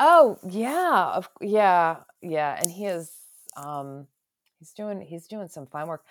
oh 0.00 0.38
yeah, 0.48 1.12
of 1.14 1.28
yeah, 1.40 1.96
yeah, 2.22 2.58
and 2.60 2.70
he 2.70 2.86
is 2.86 3.10
um 3.56 4.06
he's 4.58 4.72
doing 4.72 5.00
he's 5.02 5.26
doing 5.26 5.48
some 5.48 5.66
fine 5.66 5.86
work. 5.86 6.04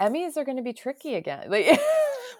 Emmys 0.00 0.36
are 0.36 0.44
going 0.44 0.56
to 0.58 0.62
be 0.62 0.72
tricky 0.72 1.14
again. 1.14 1.50
Like 1.50 1.66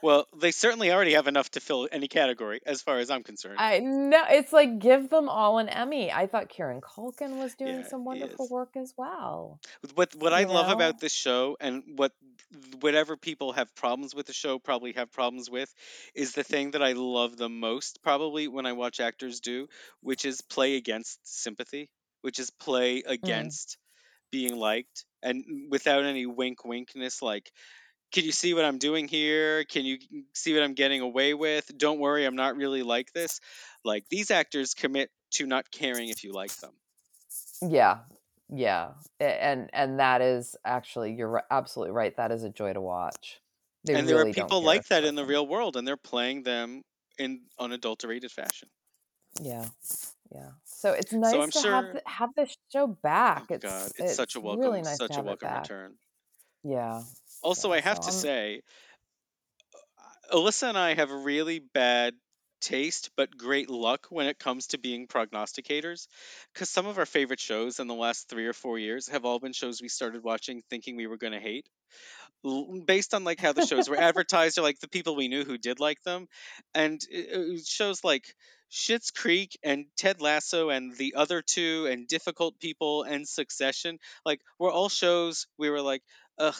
Well, 0.02 0.26
they 0.36 0.50
certainly 0.50 0.92
already 0.92 1.14
have 1.14 1.26
enough 1.26 1.50
to 1.52 1.60
fill 1.60 1.88
any 1.90 2.08
category, 2.08 2.60
as 2.66 2.82
far 2.82 2.98
as 2.98 3.10
I'm 3.10 3.22
concerned. 3.22 3.56
I 3.58 3.78
know 3.80 4.22
it's 4.28 4.52
like 4.52 4.78
give 4.78 5.08
them 5.10 5.28
all 5.28 5.58
an 5.58 5.68
Emmy. 5.68 6.12
I 6.12 6.26
thought 6.26 6.48
Kieran 6.48 6.80
Culkin 6.80 7.38
was 7.38 7.54
doing 7.54 7.80
Yeah, 7.80 7.88
some 7.88 8.04
wonderful 8.04 8.48
work 8.48 8.76
as 8.76 8.94
well. 8.96 9.58
What 9.94 10.14
what 10.14 10.32
I 10.32 10.40
You 10.40 10.48
love 10.48 10.70
about 10.70 11.00
this 11.00 11.12
show, 11.12 11.56
and 11.60 11.82
what 11.96 12.12
whatever 12.80 13.16
people 13.16 13.52
have 13.52 13.74
problems 13.74 14.14
with 14.14 14.26
the 14.26 14.32
show 14.32 14.58
probably 14.58 14.92
have 14.92 15.10
problems 15.10 15.50
with, 15.50 15.72
is 16.14 16.32
the 16.32 16.44
thing 16.44 16.72
that 16.72 16.82
I 16.82 16.92
love 16.92 17.36
the 17.36 17.48
most. 17.48 18.02
Probably 18.02 18.48
when 18.48 18.66
I 18.66 18.72
watch 18.72 19.00
actors 19.00 19.40
do, 19.40 19.68
which 20.02 20.24
is 20.24 20.40
play 20.42 20.76
against 20.76 21.18
sympathy, 21.24 21.88
which 22.22 22.38
is 22.38 22.50
play 22.50 23.02
mm. 23.02 23.10
against 23.10 23.78
being 24.30 24.56
liked, 24.56 25.04
and 25.22 25.68
without 25.70 26.04
any 26.04 26.26
wink 26.26 26.64
winkness, 26.64 27.22
like. 27.22 27.50
Can 28.12 28.24
you 28.24 28.32
see 28.32 28.54
what 28.54 28.64
I'm 28.64 28.78
doing 28.78 29.08
here? 29.08 29.64
Can 29.64 29.84
you 29.84 29.98
see 30.32 30.54
what 30.54 30.62
I'm 30.62 30.74
getting 30.74 31.00
away 31.00 31.34
with? 31.34 31.70
Don't 31.76 31.98
worry, 31.98 32.24
I'm 32.24 32.36
not 32.36 32.56
really 32.56 32.82
like 32.82 33.12
this. 33.12 33.40
Like 33.84 34.08
these 34.08 34.30
actors 34.30 34.74
commit 34.74 35.10
to 35.32 35.46
not 35.46 35.70
caring 35.70 36.08
if 36.08 36.24
you 36.24 36.32
like 36.32 36.54
them. 36.56 36.72
Yeah. 37.62 37.98
Yeah. 38.48 38.90
And 39.20 39.70
and 39.72 39.98
that 39.98 40.22
is 40.22 40.56
actually 40.64 41.14
you're 41.14 41.42
absolutely 41.50 41.92
right. 41.92 42.16
That 42.16 42.30
is 42.32 42.44
a 42.44 42.50
joy 42.50 42.72
to 42.72 42.80
watch. 42.80 43.40
They 43.84 43.94
and 43.94 44.08
there 44.08 44.16
really 44.18 44.30
are 44.30 44.34
people 44.34 44.62
like 44.62 44.86
that 44.88 45.04
in 45.04 45.14
the 45.14 45.24
real 45.24 45.46
world 45.46 45.76
and 45.76 45.86
they're 45.86 45.96
playing 45.96 46.42
them 46.42 46.82
in 47.18 47.42
unadulterated 47.58 48.30
fashion 48.30 48.68
Yeah. 49.40 49.66
Yeah. 50.34 50.48
So 50.64 50.92
it's 50.92 51.12
nice 51.12 51.32
so 51.32 51.42
I'm 51.42 51.50
to 51.50 51.58
have 51.58 51.84
sure- 51.84 51.92
th- 51.92 52.04
have 52.06 52.34
this 52.34 52.56
show 52.72 52.86
back. 52.88 53.44
oh 53.50 53.54
it's 53.54 53.64
god 53.64 53.90
it's, 53.98 54.16
such 54.16 54.34
a 54.34 54.40
welcome 54.40 54.60
really 54.62 54.82
nice 54.82 54.96
such 54.98 55.16
a 55.16 55.22
welcome 55.22 55.54
return 55.54 55.94
Yeah. 56.64 57.02
Also 57.46 57.72
i 57.72 57.80
have 57.80 58.00
to 58.00 58.10
say 58.10 58.60
uh, 60.32 60.36
alyssa 60.36 60.68
and 60.68 60.78
i 60.78 60.94
have 60.94 61.10
really 61.10 61.60
bad 61.60 62.14
taste 62.60 63.10
but 63.16 63.36
great 63.36 63.70
luck 63.70 64.06
when 64.10 64.26
it 64.26 64.38
comes 64.38 64.68
to 64.68 64.78
being 64.78 65.06
prognosticators 65.06 66.08
because 66.52 66.68
some 66.68 66.86
of 66.86 66.98
our 66.98 67.06
favorite 67.06 67.38
shows 67.38 67.78
in 67.78 67.86
the 67.86 67.94
last 67.94 68.28
three 68.28 68.46
or 68.46 68.52
four 68.52 68.78
years 68.78 69.08
have 69.08 69.24
all 69.24 69.38
been 69.38 69.52
shows 69.52 69.80
we 69.80 69.88
started 69.88 70.24
watching 70.24 70.62
thinking 70.70 70.96
we 70.96 71.06
were 71.06 71.18
going 71.18 71.34
to 71.34 71.38
hate 71.38 71.68
based 72.86 73.14
on 73.14 73.24
like 73.24 73.40
how 73.40 73.52
the 73.52 73.66
shows 73.66 73.88
were 73.88 73.96
advertised 74.10 74.58
or 74.58 74.62
like 74.62 74.80
the 74.80 74.88
people 74.88 75.14
we 75.16 75.28
knew 75.28 75.44
who 75.44 75.58
did 75.58 75.80
like 75.80 76.02
them 76.02 76.26
and 76.74 77.00
it, 77.10 77.28
it 77.30 77.66
shows 77.66 78.02
like 78.02 78.34
Schitt's 78.70 79.10
Creek 79.10 79.56
and 79.62 79.86
Ted 79.96 80.20
Lasso 80.20 80.70
and 80.70 80.96
the 80.96 81.14
other 81.14 81.42
two 81.42 81.86
and 81.88 82.08
Difficult 82.08 82.58
People 82.58 83.04
and 83.04 83.28
Succession 83.28 83.98
like 84.24 84.40
were 84.58 84.70
all 84.70 84.88
shows 84.88 85.46
we 85.58 85.70
were 85.70 85.82
like 85.82 86.02
ugh 86.38 86.54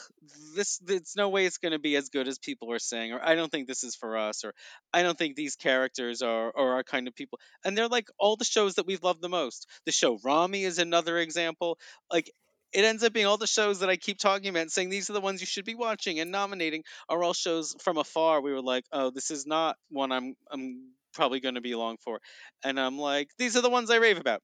this 0.54 0.80
it's 0.88 1.16
no 1.16 1.28
way 1.28 1.44
it's 1.44 1.58
going 1.58 1.72
to 1.72 1.78
be 1.78 1.96
as 1.96 2.08
good 2.08 2.28
as 2.28 2.38
people 2.38 2.72
are 2.72 2.78
saying 2.78 3.12
or 3.12 3.20
I 3.22 3.34
don't 3.34 3.50
think 3.50 3.68
this 3.68 3.84
is 3.84 3.94
for 3.94 4.16
us 4.16 4.44
or 4.44 4.54
I 4.92 5.02
don't 5.02 5.18
think 5.18 5.36
these 5.36 5.56
characters 5.56 6.22
are, 6.22 6.52
are 6.56 6.74
our 6.74 6.82
kind 6.82 7.08
of 7.08 7.14
people 7.14 7.38
and 7.64 7.76
they're 7.76 7.88
like 7.88 8.08
all 8.18 8.36
the 8.36 8.44
shows 8.44 8.76
that 8.76 8.86
we've 8.86 9.02
loved 9.02 9.20
the 9.22 9.28
most 9.28 9.66
the 9.84 9.92
show 9.92 10.18
Ramy 10.24 10.64
is 10.64 10.78
another 10.78 11.18
example 11.18 11.78
like 12.10 12.30
it 12.72 12.84
ends 12.84 13.02
up 13.02 13.12
being 13.12 13.26
all 13.26 13.38
the 13.38 13.46
shows 13.46 13.80
that 13.80 13.88
I 13.88 13.96
keep 13.96 14.18
talking 14.18 14.48
about 14.48 14.62
and 14.62 14.70
saying 14.70 14.90
these 14.90 15.08
are 15.08 15.14
the 15.14 15.20
ones 15.20 15.40
you 15.40 15.46
should 15.46 15.64
be 15.64 15.74
watching 15.74 16.20
and 16.20 16.30
nominating 16.30 16.84
are 17.08 17.22
all 17.22 17.32
shows 17.32 17.74
from 17.80 17.96
afar. 17.96 18.40
We 18.42 18.52
were 18.52 18.60
like, 18.60 18.84
oh, 18.92 19.10
this 19.10 19.30
is 19.30 19.46
not 19.46 19.76
one 19.88 20.12
I'm 20.12 20.34
I'm 20.50 20.90
probably 21.14 21.40
going 21.40 21.54
to 21.54 21.62
be 21.62 21.72
along 21.72 21.96
for, 22.04 22.20
and 22.62 22.78
I'm 22.78 22.98
like, 22.98 23.30
these 23.38 23.56
are 23.56 23.62
the 23.62 23.70
ones 23.70 23.90
I 23.90 23.96
rave 23.96 24.18
about, 24.18 24.42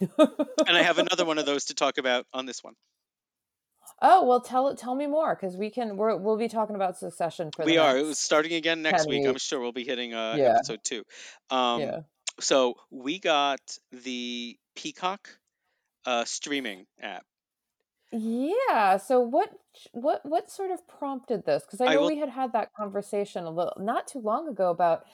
and 0.00 0.76
I 0.76 0.82
have 0.82 0.98
another 0.98 1.26
one 1.26 1.38
of 1.38 1.44
those 1.46 1.66
to 1.66 1.74
talk 1.74 1.98
about 1.98 2.26
on 2.32 2.46
this 2.46 2.64
one. 2.64 2.74
Oh 4.02 4.24
well, 4.24 4.40
tell 4.40 4.74
tell 4.74 4.94
me 4.94 5.06
more 5.06 5.34
because 5.34 5.56
we 5.56 5.70
can 5.70 5.96
we're, 5.96 6.16
we'll 6.16 6.36
be 6.36 6.48
talking 6.48 6.76
about 6.76 6.96
Succession 6.96 7.50
for 7.54 7.64
we 7.64 7.72
the 7.72 7.78
are 7.78 7.94
next- 7.94 8.04
it 8.04 8.08
was 8.08 8.18
starting 8.18 8.52
again 8.54 8.82
next 8.82 9.04
10 9.04 9.10
week. 9.10 9.26
I'm 9.26 9.38
sure 9.38 9.60
we'll 9.60 9.72
be 9.72 9.84
hitting 9.84 10.14
uh, 10.14 10.34
Yeah. 10.38 10.54
episode 10.56 10.80
two. 10.84 11.02
Um, 11.50 11.80
yeah. 11.80 12.00
So 12.40 12.74
we 12.90 13.18
got 13.20 13.60
the 13.92 14.56
Peacock 14.74 15.28
uh, 16.04 16.24
streaming 16.24 16.86
app. 17.00 17.24
Yeah. 18.12 18.96
So 18.98 19.20
what 19.20 19.50
what 19.92 20.20
what 20.24 20.50
sort 20.50 20.70
of 20.70 20.86
prompted 20.86 21.44
this? 21.46 21.64
Because 21.64 21.80
I 21.80 21.86
I 21.86 21.94
know 21.94 22.02
will- 22.02 22.08
we 22.08 22.18
had 22.18 22.28
had 22.28 22.52
that 22.52 22.68
conversation 22.78 23.44
a 23.44 23.50
little 23.50 23.74
not 23.78 24.06
too 24.08 24.20
long 24.20 24.48
ago 24.48 24.70
about 24.70 25.04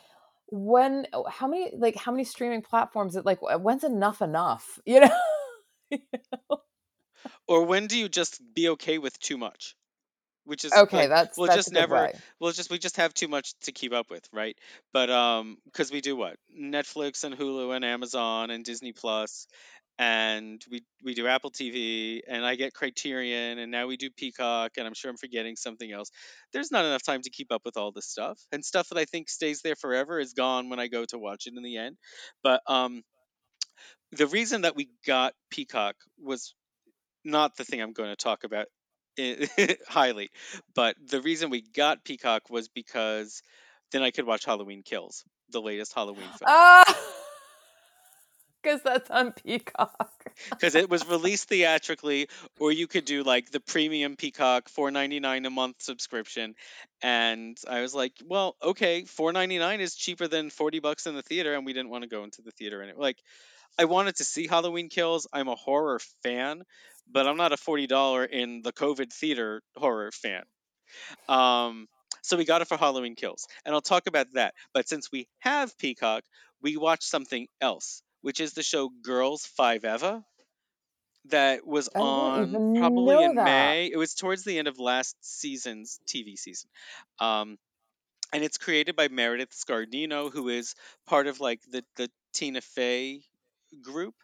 when 0.52 1.06
oh, 1.12 1.24
how 1.28 1.46
many 1.46 1.70
like 1.76 1.96
how 1.96 2.10
many 2.10 2.24
streaming 2.24 2.60
platforms 2.62 3.14
it 3.16 3.24
like 3.24 3.38
when's 3.60 3.84
enough 3.84 4.20
enough 4.20 4.80
you 4.84 5.00
know 5.00 5.10
Or 7.50 7.64
when 7.64 7.88
do 7.88 7.98
you 7.98 8.08
just 8.08 8.40
be 8.54 8.68
okay 8.70 8.98
with 8.98 9.18
too 9.18 9.36
much? 9.36 9.74
Which 10.44 10.64
is 10.64 10.72
okay 10.72 10.98
like, 10.98 11.08
that's 11.08 11.36
we'll 11.36 11.48
that's 11.48 11.56
just 11.56 11.72
never 11.72 11.96
way. 11.96 12.12
Well, 12.38 12.52
just 12.52 12.70
we 12.70 12.78
just 12.78 12.96
have 12.96 13.12
too 13.12 13.26
much 13.26 13.54
to 13.62 13.72
keep 13.72 13.92
up 13.92 14.08
with, 14.08 14.26
right? 14.32 14.56
But 14.92 15.10
um, 15.10 15.58
because 15.64 15.90
we 15.90 16.00
do 16.00 16.14
what 16.14 16.36
Netflix 16.56 17.24
and 17.24 17.36
Hulu 17.36 17.74
and 17.74 17.84
Amazon 17.84 18.50
and 18.50 18.64
Disney 18.64 18.92
Plus, 18.92 19.48
and 19.98 20.64
we 20.70 20.84
we 21.04 21.14
do 21.14 21.26
Apple 21.26 21.50
TV, 21.50 22.20
and 22.26 22.46
I 22.46 22.54
get 22.54 22.72
Criterion, 22.72 23.58
and 23.58 23.72
now 23.72 23.88
we 23.88 23.96
do 23.96 24.10
Peacock, 24.10 24.72
and 24.78 24.86
I'm 24.86 24.94
sure 24.94 25.10
I'm 25.10 25.16
forgetting 25.16 25.56
something 25.56 25.90
else. 25.90 26.10
There's 26.52 26.70
not 26.70 26.84
enough 26.84 27.02
time 27.02 27.22
to 27.22 27.30
keep 27.30 27.50
up 27.50 27.62
with 27.64 27.76
all 27.76 27.90
this 27.90 28.06
stuff, 28.06 28.40
and 28.52 28.64
stuff 28.64 28.90
that 28.90 28.98
I 28.98 29.06
think 29.06 29.28
stays 29.28 29.60
there 29.60 29.76
forever 29.76 30.20
is 30.20 30.34
gone 30.34 30.70
when 30.70 30.78
I 30.78 30.86
go 30.86 31.04
to 31.06 31.18
watch 31.18 31.48
it 31.48 31.54
in 31.56 31.64
the 31.64 31.78
end. 31.78 31.96
But 32.44 32.62
um, 32.68 33.02
the 34.12 34.28
reason 34.28 34.62
that 34.62 34.76
we 34.76 34.88
got 35.04 35.34
Peacock 35.50 35.96
was 36.16 36.54
not 37.24 37.56
the 37.56 37.64
thing 37.64 37.80
I'm 37.80 37.92
going 37.92 38.10
to 38.10 38.16
talk 38.16 38.44
about 38.44 38.66
highly, 39.88 40.30
but 40.74 40.96
the 41.08 41.20
reason 41.20 41.50
we 41.50 41.62
got 41.62 42.04
Peacock 42.04 42.50
was 42.50 42.68
because 42.68 43.42
then 43.92 44.02
I 44.02 44.10
could 44.10 44.26
watch 44.26 44.44
Halloween 44.44 44.82
Kills, 44.82 45.24
the 45.50 45.60
latest 45.60 45.92
Halloween 45.94 46.22
film, 46.24 46.38
Ah, 46.46 46.98
because 48.62 48.82
that's 48.82 49.10
on 49.10 49.32
Peacock. 49.32 50.24
because 50.50 50.74
it 50.74 50.88
was 50.88 51.06
released 51.06 51.48
theatrically, 51.48 52.28
or 52.58 52.70
you 52.72 52.86
could 52.86 53.04
do 53.04 53.22
like 53.22 53.50
the 53.50 53.60
premium 53.60 54.16
Peacock, 54.16 54.68
four 54.68 54.90
ninety 54.90 55.20
nine 55.20 55.44
a 55.46 55.50
month 55.50 55.82
subscription, 55.82 56.54
and 57.02 57.58
I 57.68 57.80
was 57.80 57.94
like, 57.94 58.12
well, 58.26 58.56
okay, 58.62 59.04
four 59.04 59.32
ninety 59.32 59.58
nine 59.58 59.80
is 59.80 59.94
cheaper 59.94 60.28
than 60.28 60.50
forty 60.50 60.78
bucks 60.78 61.06
in 61.06 61.14
the 61.14 61.22
theater, 61.22 61.54
and 61.54 61.66
we 61.66 61.72
didn't 61.72 61.90
want 61.90 62.02
to 62.02 62.08
go 62.08 62.24
into 62.24 62.42
the 62.42 62.52
theater, 62.52 62.80
and 62.80 62.90
it 62.90 62.98
like. 62.98 63.18
I 63.78 63.84
wanted 63.86 64.16
to 64.16 64.24
see 64.24 64.46
Halloween 64.46 64.88
Kills. 64.88 65.26
I'm 65.32 65.48
a 65.48 65.54
horror 65.56 66.00
fan, 66.22 66.62
but 67.10 67.26
I'm 67.26 67.36
not 67.36 67.52
a 67.52 67.56
forty 67.56 67.86
dollar 67.86 68.24
in 68.24 68.62
the 68.62 68.72
COVID 68.72 69.12
theater 69.12 69.62
horror 69.76 70.10
fan. 70.12 70.44
Um, 71.28 71.88
so 72.22 72.36
we 72.36 72.44
got 72.44 72.62
it 72.62 72.68
for 72.68 72.76
Halloween 72.76 73.14
Kills, 73.14 73.46
and 73.64 73.74
I'll 73.74 73.80
talk 73.80 74.06
about 74.06 74.32
that. 74.34 74.54
But 74.74 74.88
since 74.88 75.10
we 75.12 75.28
have 75.40 75.76
Peacock, 75.78 76.24
we 76.62 76.76
watched 76.76 77.04
something 77.04 77.48
else. 77.60 78.02
which 78.22 78.40
is 78.40 78.52
the 78.54 78.62
show 78.62 78.90
Girls 79.02 79.46
Five 79.46 79.84
Eva 79.84 80.24
that 81.26 81.66
was 81.66 81.88
on 81.94 82.74
probably 82.78 83.22
in 83.22 83.34
that. 83.36 83.44
May. 83.44 83.90
It 83.92 83.96
was 83.96 84.14
towards 84.14 84.44
the 84.44 84.58
end 84.58 84.68
of 84.68 84.78
last 84.78 85.16
season's 85.20 86.00
TV 86.06 86.36
season. 86.36 86.70
Um, 87.18 87.58
and 88.32 88.44
it's 88.44 88.58
created 88.58 88.96
by 88.96 89.08
Meredith 89.08 89.50
Scardino, 89.52 90.32
who 90.32 90.48
is 90.48 90.74
part 91.06 91.26
of 91.26 91.40
like 91.40 91.60
the 91.70 91.84
the 91.96 92.10
Tina 92.32 92.60
Fey 92.60 93.22
group. 93.82 94.14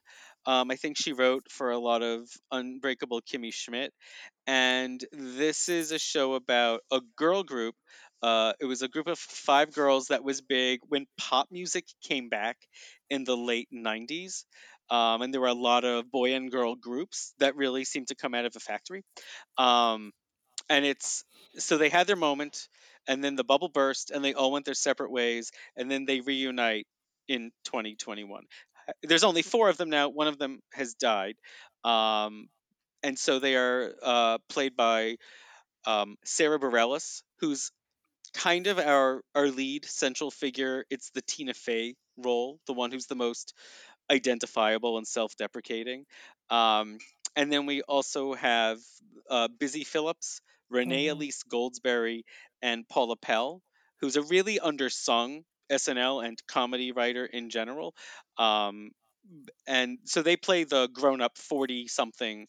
Um, 0.46 0.70
I 0.70 0.76
think 0.76 0.96
she 0.96 1.12
wrote 1.12 1.50
for 1.50 1.70
a 1.70 1.78
lot 1.78 2.02
of 2.02 2.28
Unbreakable 2.52 3.20
Kimmy 3.22 3.52
Schmidt, 3.52 3.92
and 4.46 5.04
this 5.12 5.68
is 5.68 5.92
a 5.92 5.98
show 5.98 6.34
about 6.34 6.82
a 6.92 7.00
girl 7.16 7.42
group. 7.42 7.74
Uh, 8.22 8.52
it 8.60 8.64
was 8.66 8.82
a 8.82 8.88
group 8.88 9.08
of 9.08 9.18
five 9.18 9.72
girls 9.72 10.08
that 10.08 10.24
was 10.24 10.40
big 10.40 10.80
when 10.88 11.06
pop 11.18 11.48
music 11.50 11.84
came 12.02 12.28
back 12.28 12.56
in 13.10 13.24
the 13.24 13.36
late 13.36 13.68
'90s, 13.72 14.44
um, 14.90 15.22
and 15.22 15.34
there 15.34 15.40
were 15.40 15.48
a 15.48 15.54
lot 15.54 15.84
of 15.84 16.10
boy 16.10 16.34
and 16.34 16.50
girl 16.50 16.76
groups 16.76 17.34
that 17.38 17.56
really 17.56 17.84
seemed 17.84 18.08
to 18.08 18.14
come 18.14 18.34
out 18.34 18.46
of 18.46 18.54
a 18.56 18.60
factory. 18.60 19.02
Um, 19.58 20.12
and 20.68 20.84
it's 20.84 21.24
so 21.58 21.78
they 21.78 21.88
had 21.88 22.06
their 22.06 22.16
moment 22.16 22.68
and 23.08 23.22
then 23.22 23.36
the 23.36 23.44
bubble 23.44 23.68
burst 23.68 24.10
and 24.10 24.24
they 24.24 24.34
all 24.34 24.52
went 24.52 24.64
their 24.64 24.74
separate 24.74 25.10
ways 25.10 25.50
and 25.76 25.90
then 25.90 26.04
they 26.04 26.20
reunite 26.20 26.86
in 27.28 27.50
2021 27.64 28.44
there's 29.02 29.24
only 29.24 29.42
four 29.42 29.68
of 29.68 29.76
them 29.76 29.90
now. 29.90 30.08
One 30.08 30.28
of 30.28 30.38
them 30.38 30.60
has 30.72 30.94
died. 30.94 31.36
Um, 31.84 32.48
and 33.02 33.18
so 33.18 33.38
they 33.38 33.56
are 33.56 33.94
uh, 34.02 34.38
played 34.48 34.76
by 34.76 35.16
um, 35.86 36.16
sarah 36.24 36.58
bareilles 36.58 37.22
who's 37.40 37.70
kind 38.34 38.66
of 38.66 38.78
our 38.78 39.22
our 39.34 39.48
lead 39.48 39.84
central 39.86 40.30
figure. 40.30 40.84
It's 40.90 41.10
the 41.10 41.22
tina 41.22 41.54
fey 41.54 41.94
role 42.18 42.60
the 42.66 42.72
one 42.74 42.90
who's 42.92 43.06
the 43.06 43.14
most 43.16 43.54
identifiable 44.10 44.98
and 44.98 45.06
self-deprecating. 45.06 46.04
Um, 46.50 46.98
and 47.36 47.52
then 47.52 47.66
we 47.66 47.82
also 47.82 48.34
have 48.34 48.78
uh, 49.30 49.48
busy 49.48 49.84
phillips 49.84 50.40
renee 50.70 51.06
Mhm. 51.06 51.10
elise 51.10 51.42
goldsberry 51.44 52.22
and 52.62 52.88
paula 52.88 53.16
pell 53.16 53.62
who's 54.00 54.16
a 54.16 54.22
really 54.22 54.58
undersung 54.58 55.44
snl 55.70 56.24
and 56.24 56.40
comedy 56.48 56.92
writer 56.92 57.24
in 57.26 57.50
general 57.50 57.94
um, 58.38 58.90
and 59.66 59.98
so 60.04 60.22
they 60.22 60.36
play 60.36 60.64
the 60.64 60.88
grown-up 60.92 61.36
40 61.36 61.88
something 61.88 62.46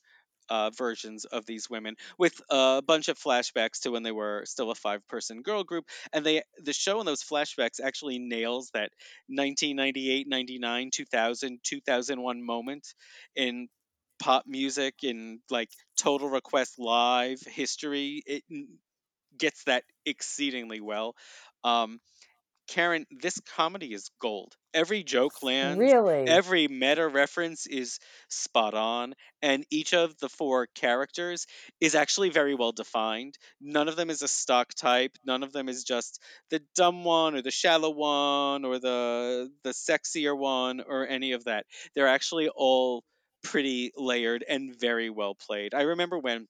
uh, 0.50 0.70
versions 0.70 1.26
of 1.26 1.46
these 1.46 1.70
women 1.70 1.96
with 2.18 2.40
a 2.50 2.82
bunch 2.86 3.10
of 3.10 3.20
flashbacks 3.20 3.82
to 3.82 3.92
when 3.92 4.04
they 4.04 4.14
were 4.14 4.44
still 4.46 4.72
a 4.72 4.76
five 4.76 5.06
person 5.10 5.42
girl 5.42 5.64
group 5.66 5.84
and 6.14 6.26
they 6.26 6.42
the 6.64 6.72
show 6.72 7.02
in 7.02 7.06
those 7.06 7.22
flashbacks 7.22 7.82
actually 7.84 8.18
nails 8.18 8.70
that 8.74 8.92
1998 9.28 10.26
99 10.28 10.90
2000 10.94 11.60
2001 11.64 12.42
moment 12.46 12.88
in 13.36 13.68
pop 14.20 14.46
music 14.48 14.96
in 15.04 15.40
like 15.50 15.70
total 15.98 16.30
request 16.30 16.80
live 16.80 17.42
history 17.42 18.24
it 18.26 18.44
gets 19.38 19.64
that 19.66 19.84
exceedingly 20.06 20.80
well 20.82 21.16
um 21.64 22.00
Karen, 22.68 23.06
this 23.12 23.40
comedy 23.56 23.94
is 23.94 24.10
gold. 24.22 24.54
Every 24.74 25.04
joke 25.04 25.42
lands, 25.42 25.80
Really? 25.80 26.28
every 26.28 26.68
meta 26.68 27.08
reference 27.08 27.66
is 27.66 28.00
spot 28.30 28.74
on, 28.74 29.16
and 29.42 29.66
each 29.72 29.94
of 29.94 30.18
the 30.20 30.30
four 30.30 30.68
characters 30.76 31.48
is 31.80 31.96
actually 31.96 32.30
very 32.30 32.54
well 32.56 32.72
defined. 32.74 33.38
None 33.60 33.88
of 33.88 33.96
them 33.96 34.10
is 34.10 34.22
a 34.22 34.28
stock 34.28 34.74
type. 34.76 35.18
None 35.26 35.44
of 35.44 35.52
them 35.54 35.70
is 35.70 35.84
just 35.84 36.22
the 36.50 36.62
dumb 36.76 37.04
one 37.04 37.36
or 37.36 37.42
the 37.42 37.52
shallow 37.52 37.90
one 37.90 38.66
or 38.66 38.80
the 38.80 39.52
the 39.64 39.72
sexier 39.72 40.38
one 40.38 40.82
or 40.82 41.08
any 41.08 41.32
of 41.32 41.46
that. 41.46 41.66
They're 41.96 42.08
actually 42.08 42.50
all 42.50 43.04
pretty 43.44 43.92
layered 43.96 44.44
and 44.48 44.76
very 44.80 45.10
well 45.10 45.36
played. 45.36 45.74
I 45.74 45.84
remember 45.84 46.20
when 46.20 46.48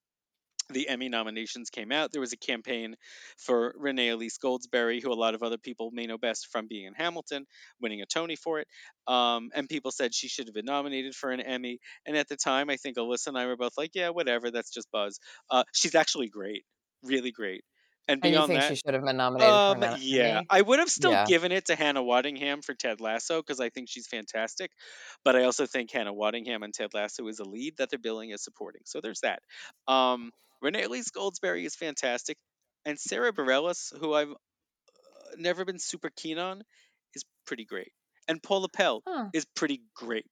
the 0.69 0.87
Emmy 0.89 1.09
nominations 1.09 1.69
came 1.69 1.91
out, 1.91 2.11
there 2.11 2.21
was 2.21 2.33
a 2.33 2.37
campaign 2.37 2.95
for 3.37 3.73
Renee 3.77 4.09
Elise 4.09 4.37
Goldsberry, 4.37 5.01
who 5.01 5.11
a 5.11 5.15
lot 5.15 5.35
of 5.35 5.43
other 5.43 5.57
people 5.57 5.91
may 5.91 6.05
know 6.05 6.17
best 6.17 6.47
from 6.51 6.67
being 6.67 6.85
in 6.85 6.93
Hamilton, 6.93 7.45
winning 7.81 8.01
a 8.01 8.05
Tony 8.05 8.35
for 8.35 8.59
it. 8.59 8.67
Um, 9.07 9.49
and 9.55 9.69
people 9.69 9.91
said 9.91 10.13
she 10.13 10.27
should 10.27 10.47
have 10.47 10.55
been 10.55 10.65
nominated 10.65 11.15
for 11.15 11.31
an 11.31 11.39
Emmy. 11.39 11.79
And 12.05 12.17
at 12.17 12.27
the 12.27 12.35
time, 12.35 12.69
I 12.69 12.77
think 12.77 12.97
Alyssa 12.97 13.27
and 13.27 13.37
I 13.37 13.45
were 13.45 13.57
both 13.57 13.77
like, 13.77 13.91
yeah, 13.93 14.09
whatever, 14.09 14.51
that's 14.51 14.71
just 14.71 14.91
buzz. 14.91 15.19
Uh, 15.49 15.63
she's 15.73 15.95
actually 15.95 16.27
great, 16.27 16.63
really 17.03 17.31
great. 17.31 17.63
And 18.07 18.21
beyond 18.21 18.43
think 18.43 18.61
that, 18.61 18.63
she 18.63 18.75
should 18.75 18.93
have 18.93 19.03
been 19.03 19.17
nominated 19.17 19.61
um, 19.69 19.83
yeah, 19.83 20.41
I 20.49 20.61
would 20.61 20.79
have 20.79 20.89
still 20.89 21.15
Yeah. 21.15 21.27
given 21.27 21.51
it 21.51 21.65
to 21.65 21.75
Hannah 21.75 22.03
Waddingham 22.03 22.63
for 22.63 22.73
Ted 22.75 23.01
Lasso 23.01 23.41
because 23.41 23.59
I 23.59 23.69
think 23.69 23.89
she's 23.89 24.07
fantastic. 24.07 24.71
But 25.25 25.35
I 25.35 25.43
also 25.43 25.65
think 25.67 25.91
Hannah 25.91 26.13
Waddingham 26.13 26.63
and 26.63 26.73
Ted 26.73 26.93
Lasso 26.93 27.27
is 27.27 27.39
a 27.39 27.45
lead 27.45 27.77
that 27.77 27.89
they're 27.89 27.99
billing 27.99 28.31
as 28.33 28.43
supporting. 28.43 28.81
So 28.85 29.01
there's 29.01 29.21
that. 29.21 29.41
Um, 29.87 30.31
Renee 30.61 30.83
Elise 30.83 31.11
Goldsberry 31.11 31.65
is 31.65 31.75
fantastic, 31.75 32.37
and 32.85 32.99
Sarah 32.99 33.33
Bareilles, 33.33 33.97
who 33.99 34.13
I've 34.13 34.31
uh, 34.31 34.35
never 35.37 35.65
been 35.65 35.79
super 35.79 36.09
keen 36.15 36.37
on, 36.37 36.63
is 37.13 37.23
pretty 37.45 37.65
great. 37.65 37.91
And 38.27 38.41
Paula 38.41 38.69
Pell 38.69 39.03
Huh. 39.05 39.31
is 39.33 39.45
pretty 39.55 39.81
great. 39.95 40.25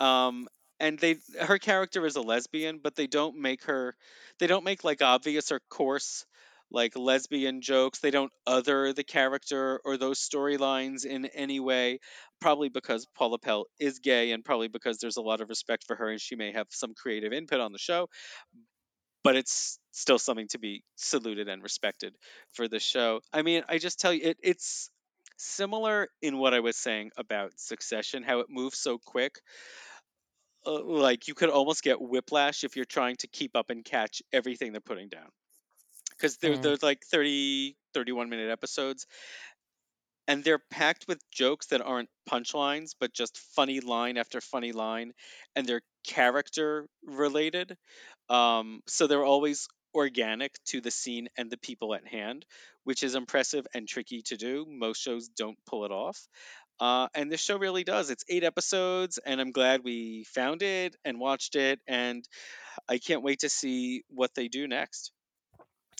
Um, 0.00 0.48
and 0.80 0.98
they 0.98 1.18
her 1.40 1.58
character 1.58 2.06
is 2.06 2.16
a 2.16 2.22
lesbian, 2.22 2.80
but 2.80 2.96
they 2.96 3.06
don't 3.06 3.36
make 3.38 3.64
her 3.64 3.96
they 4.38 4.46
don't 4.46 4.64
make 4.64 4.84
like 4.84 5.02
obvious 5.02 5.52
or 5.52 5.60
coarse 5.70 6.26
like 6.70 6.96
lesbian 6.96 7.60
jokes. 7.60 7.98
They 7.98 8.10
don't 8.10 8.32
other 8.46 8.92
the 8.92 9.04
character 9.04 9.80
or 9.84 9.96
those 9.96 10.18
storylines 10.18 11.04
in 11.04 11.26
any 11.26 11.60
way. 11.60 12.00
Probably 12.40 12.68
because 12.68 13.06
Paula 13.14 13.38
Pell 13.38 13.66
is 13.78 13.98
gay, 13.98 14.32
and 14.32 14.44
probably 14.44 14.68
because 14.68 14.98
there's 14.98 15.18
a 15.18 15.22
lot 15.22 15.40
of 15.40 15.48
respect 15.48 15.84
for 15.86 15.96
her, 15.96 16.08
and 16.10 16.20
she 16.20 16.36
may 16.36 16.52
have 16.52 16.66
some 16.70 16.94
creative 16.94 17.32
input 17.32 17.60
on 17.60 17.72
the 17.72 17.78
show. 17.78 18.08
But 19.22 19.36
it's 19.36 19.78
still 19.92 20.18
something 20.18 20.48
to 20.48 20.58
be 20.58 20.82
saluted 20.96 21.48
and 21.48 21.62
respected 21.62 22.14
for 22.52 22.68
the 22.68 22.80
show. 22.80 23.20
I 23.32 23.42
mean, 23.42 23.62
I 23.68 23.76
just 23.76 24.00
tell 24.00 24.14
you, 24.14 24.30
it, 24.30 24.38
it's 24.42 24.88
similar 25.36 26.08
in 26.22 26.38
what 26.38 26.54
I 26.54 26.60
was 26.60 26.76
saying 26.76 27.10
about 27.18 27.52
Succession, 27.56 28.22
how 28.22 28.40
it 28.40 28.46
moves 28.48 28.78
so 28.78 28.98
quick 28.98 29.40
uh, 30.66 30.82
like 30.84 31.28
you 31.28 31.34
could 31.34 31.48
almost 31.48 31.82
get 31.82 32.00
whiplash 32.00 32.64
if 32.64 32.76
you're 32.76 32.84
trying 32.84 33.16
to 33.16 33.26
keep 33.28 33.56
up 33.56 33.70
and 33.70 33.84
catch 33.84 34.22
everything 34.32 34.72
they're 34.72 34.80
putting 34.80 35.08
down 35.08 35.28
because 36.20 36.36
they're, 36.38 36.56
Mm. 36.56 36.62
they're 36.62 36.78
like 36.82 37.02
30 37.06 37.76
31 37.94 38.28
minute 38.30 38.50
episodes 38.50 39.06
and 40.28 40.44
they're 40.44 40.60
packed 40.70 41.06
with 41.08 41.18
jokes 41.30 41.66
that 41.68 41.80
aren't 41.80 42.08
punchlines 42.28 42.94
but 42.98 43.12
just 43.12 43.38
funny 43.56 43.80
line 43.80 44.16
after 44.16 44.40
funny 44.40 44.72
line 44.72 45.12
and 45.56 45.66
they're 45.66 45.82
character 46.06 46.86
related 47.04 47.76
um, 48.28 48.80
so 48.86 49.06
they're 49.06 49.24
always 49.24 49.68
organic 49.94 50.52
to 50.66 50.80
the 50.80 50.90
scene 50.90 51.28
and 51.36 51.50
the 51.50 51.58
people 51.58 51.94
at 51.94 52.06
hand 52.06 52.44
which 52.84 53.02
is 53.02 53.14
impressive 53.14 53.66
and 53.74 53.86
tricky 53.88 54.22
to 54.22 54.36
do. 54.36 54.64
Most 54.68 55.02
shows 55.02 55.28
don't 55.28 55.58
pull 55.66 55.84
it 55.84 55.90
off 55.92 56.18
uh, 56.80 57.08
and 57.14 57.30
this 57.30 57.40
show 57.42 57.58
really 57.58 57.84
does. 57.84 58.08
It's 58.10 58.24
eight 58.28 58.44
episodes 58.44 59.18
and 59.24 59.40
i'm 59.40 59.52
glad 59.52 59.82
we 59.84 60.24
found 60.24 60.62
it 60.62 60.96
and 61.04 61.18
watched 61.18 61.56
it 61.56 61.80
and 61.88 62.24
i 62.88 62.98
can't 62.98 63.22
wait 63.22 63.40
to 63.40 63.48
see 63.48 64.04
what 64.08 64.34
they 64.34 64.48
do 64.48 64.68
next 64.68 65.12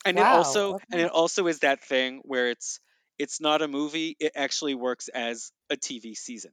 and 0.05 0.19
it 0.19 0.23
Wow. 0.23 0.37
also 0.37 0.79
and 0.93 1.01
it 1.01 1.11
also 1.11 1.47
is 1.47 1.61
that 1.61 1.83
thing 1.85 2.21
where 2.25 2.51
it's 2.51 2.81
it's 3.19 3.41
not 3.41 3.63
a 3.63 3.69
movie 3.69 4.17
it 4.21 4.33
actually 4.35 4.75
works 4.75 5.09
as 5.09 5.53
a 5.71 5.77
tv 5.77 6.15
season 6.17 6.53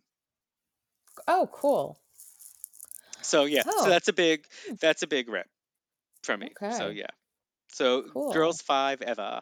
Oh, 1.28 1.50
cool. 1.52 2.00
so 3.22 3.46
yeah 3.46 3.64
so 3.64 3.72
Oh. 3.78 3.90
that's 3.90 4.08
a 4.08 4.14
big 4.14 4.46
hmm. 4.68 4.76
that's 4.80 5.02
a 5.04 5.08
big 5.08 5.30
rep 5.30 5.48
from 6.24 6.40
me 6.42 6.52
so 6.78 6.88
yeah 6.90 7.08
so 7.72 8.04
Cool. 8.14 8.32
girls 8.34 8.62
five 8.62 9.02
eva 9.02 9.42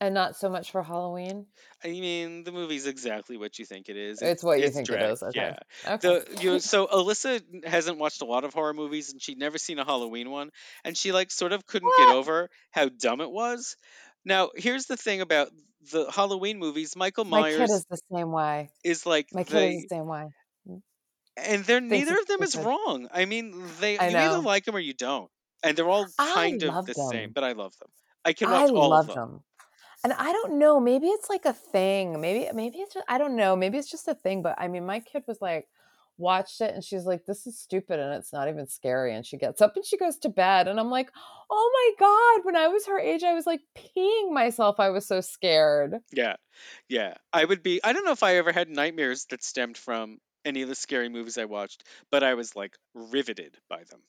And 0.00 0.14
not 0.14 0.34
so 0.36 0.48
much 0.48 0.70
for 0.70 0.82
Halloween. 0.82 1.46
i 1.84 1.88
mean 1.88 2.44
the 2.44 2.52
movie's 2.52 2.86
exactly 2.86 3.36
what 3.36 3.58
you 3.58 3.66
think 3.66 3.88
it 3.88 3.96
is 3.96 4.22
It's 4.22 4.42
what 4.42 4.58
you 4.58 4.64
it's 4.64 4.74
think 4.76 4.86
drag 4.86 5.02
it 5.02 5.10
is. 5.12 5.22
Okay. 5.22 5.40
yeah 5.40 5.56
Okay. 5.86 6.08
the 6.08 6.42
you 6.42 6.58
so 6.60 6.86
Alyssa 6.86 7.64
hasn't 7.64 7.98
watched 7.98 8.22
a 8.22 8.24
lot 8.24 8.44
of 8.44 8.54
horror 8.54 8.72
movies 8.74 9.12
and 9.12 9.20
she'd 9.20 9.38
never 9.38 9.58
seen 9.58 9.78
a 9.78 9.84
Halloween 9.84 10.30
one 10.30 10.50
and 10.84 10.96
she 10.96 11.12
like 11.12 11.30
sort 11.30 11.52
of 11.52 11.66
couldn't 11.66 11.92
get 11.98 12.08
over 12.08 12.48
how 12.70 12.88
dumb 12.88 13.20
it 13.20 13.30
was. 13.30 13.76
Now, 14.24 14.50
here's 14.54 14.86
the 14.86 14.96
thing 14.98 15.22
about 15.22 15.48
the 15.92 16.10
Halloween 16.10 16.58
movies, 16.58 16.94
Michael 16.96 17.24
My 17.24 17.50
kid 17.50 17.58
Myers 17.58 17.70
is 17.70 17.84
the 17.90 17.98
same 18.12 18.32
way. 18.32 18.70
is 18.84 19.06
like 19.06 19.28
My 19.32 19.44
kid 19.44 19.74
is 19.74 19.82
the 19.82 19.88
same 19.96 20.06
way. 20.06 20.28
and 21.36 21.64
they're 21.64 21.80
neither 21.80 22.16
of 22.18 22.26
them 22.26 22.42
is 22.42 22.56
wrong. 22.56 23.08
I 23.12 23.24
mean, 23.24 23.54
they 23.80 23.98
I 23.98 24.08
you 24.08 24.16
either 24.16 24.38
like 24.38 24.64
them 24.64 24.76
or 24.76 24.80
you 24.80 24.94
don't. 24.94 25.30
And 25.62 25.76
they're 25.76 25.88
all 25.88 26.06
I 26.18 26.34
kind 26.34 26.62
of 26.62 26.86
the 26.86 26.94
same, 26.94 27.32
but 27.32 27.44
I 27.44 27.52
love 27.52 27.76
them. 27.78 27.88
I 28.24 28.32
can 28.32 28.48
I 28.48 28.60
watch 28.62 28.70
all 28.70 28.84
of 28.84 28.90
love 28.90 29.06
them. 29.06 29.16
them. 29.16 29.40
And 30.02 30.12
I 30.14 30.32
don't 30.32 30.58
know, 30.58 30.80
maybe 30.80 31.08
it's 31.08 31.28
like 31.28 31.44
a 31.44 31.52
thing. 31.52 32.20
Maybe 32.20 32.48
maybe 32.54 32.78
it's 32.78 32.94
just 32.94 33.06
I 33.08 33.18
don't 33.18 33.36
know, 33.36 33.54
maybe 33.56 33.78
it's 33.78 33.90
just 33.90 34.08
a 34.08 34.14
thing, 34.14 34.42
but 34.42 34.54
I 34.58 34.68
mean 34.68 34.86
my 34.86 35.00
kid 35.00 35.24
was 35.26 35.40
like 35.42 35.68
watched 36.18 36.60
it 36.60 36.74
and 36.74 36.84
she's 36.84 37.06
like 37.06 37.24
this 37.24 37.46
is 37.46 37.58
stupid 37.58 37.98
and 37.98 38.12
it's 38.14 38.32
not 38.32 38.46
even 38.48 38.66
scary 38.66 39.14
and 39.14 39.24
she 39.24 39.38
gets 39.38 39.62
up 39.62 39.74
and 39.76 39.84
she 39.86 39.96
goes 39.96 40.18
to 40.18 40.28
bed 40.28 40.68
and 40.68 40.78
I'm 40.80 40.90
like, 40.90 41.10
"Oh 41.50 41.70
my 41.98 42.06
god, 42.06 42.44
when 42.44 42.56
I 42.56 42.68
was 42.68 42.86
her 42.86 42.98
age 42.98 43.22
I 43.24 43.34
was 43.34 43.46
like 43.46 43.60
peeing 43.76 44.32
myself. 44.32 44.80
I 44.80 44.90
was 44.90 45.06
so 45.06 45.20
scared." 45.20 45.96
Yeah. 46.12 46.36
Yeah. 46.88 47.14
I 47.32 47.44
would 47.44 47.62
be 47.62 47.80
I 47.84 47.92
don't 47.92 48.04
know 48.04 48.12
if 48.12 48.22
I 48.22 48.36
ever 48.36 48.52
had 48.52 48.68
nightmares 48.70 49.26
that 49.30 49.42
stemmed 49.42 49.76
from 49.78 50.18
any 50.44 50.62
of 50.62 50.68
the 50.68 50.74
scary 50.74 51.08
movies 51.08 51.38
I 51.38 51.44
watched, 51.46 51.84
but 52.10 52.22
I 52.22 52.34
was 52.34 52.56
like 52.56 52.76
riveted 52.94 53.56
by 53.68 53.84
them. 53.84 54.00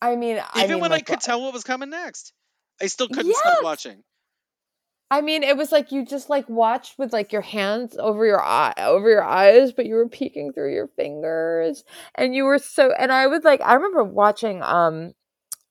I 0.00 0.16
mean, 0.16 0.40
I 0.54 0.64
Even 0.64 0.74
mean, 0.74 0.80
when 0.80 0.92
I 0.92 0.96
like, 0.96 1.06
could 1.06 1.20
tell 1.20 1.40
what 1.42 1.52
was 1.52 1.64
coming 1.64 1.90
next, 1.90 2.32
I 2.80 2.86
still 2.86 3.08
couldn't 3.08 3.30
yes. 3.30 3.38
stop 3.38 3.62
watching. 3.62 4.04
I 5.10 5.22
mean, 5.22 5.42
it 5.42 5.56
was 5.56 5.72
like 5.72 5.90
you 5.90 6.04
just 6.04 6.28
like 6.28 6.48
watched 6.48 6.98
with 6.98 7.12
like 7.12 7.32
your 7.32 7.42
hands 7.42 7.96
over 7.98 8.26
your 8.26 8.42
eye 8.42 8.74
over 8.78 9.08
your 9.08 9.24
eyes, 9.24 9.72
but 9.72 9.86
you 9.86 9.94
were 9.94 10.08
peeking 10.08 10.52
through 10.52 10.74
your 10.74 10.88
fingers, 10.88 11.84
and 12.14 12.34
you 12.34 12.44
were 12.44 12.58
so. 12.58 12.92
And 12.92 13.10
I 13.10 13.26
was 13.26 13.42
like, 13.42 13.60
I 13.62 13.74
remember 13.74 14.04
watching. 14.04 14.62
Um, 14.62 15.12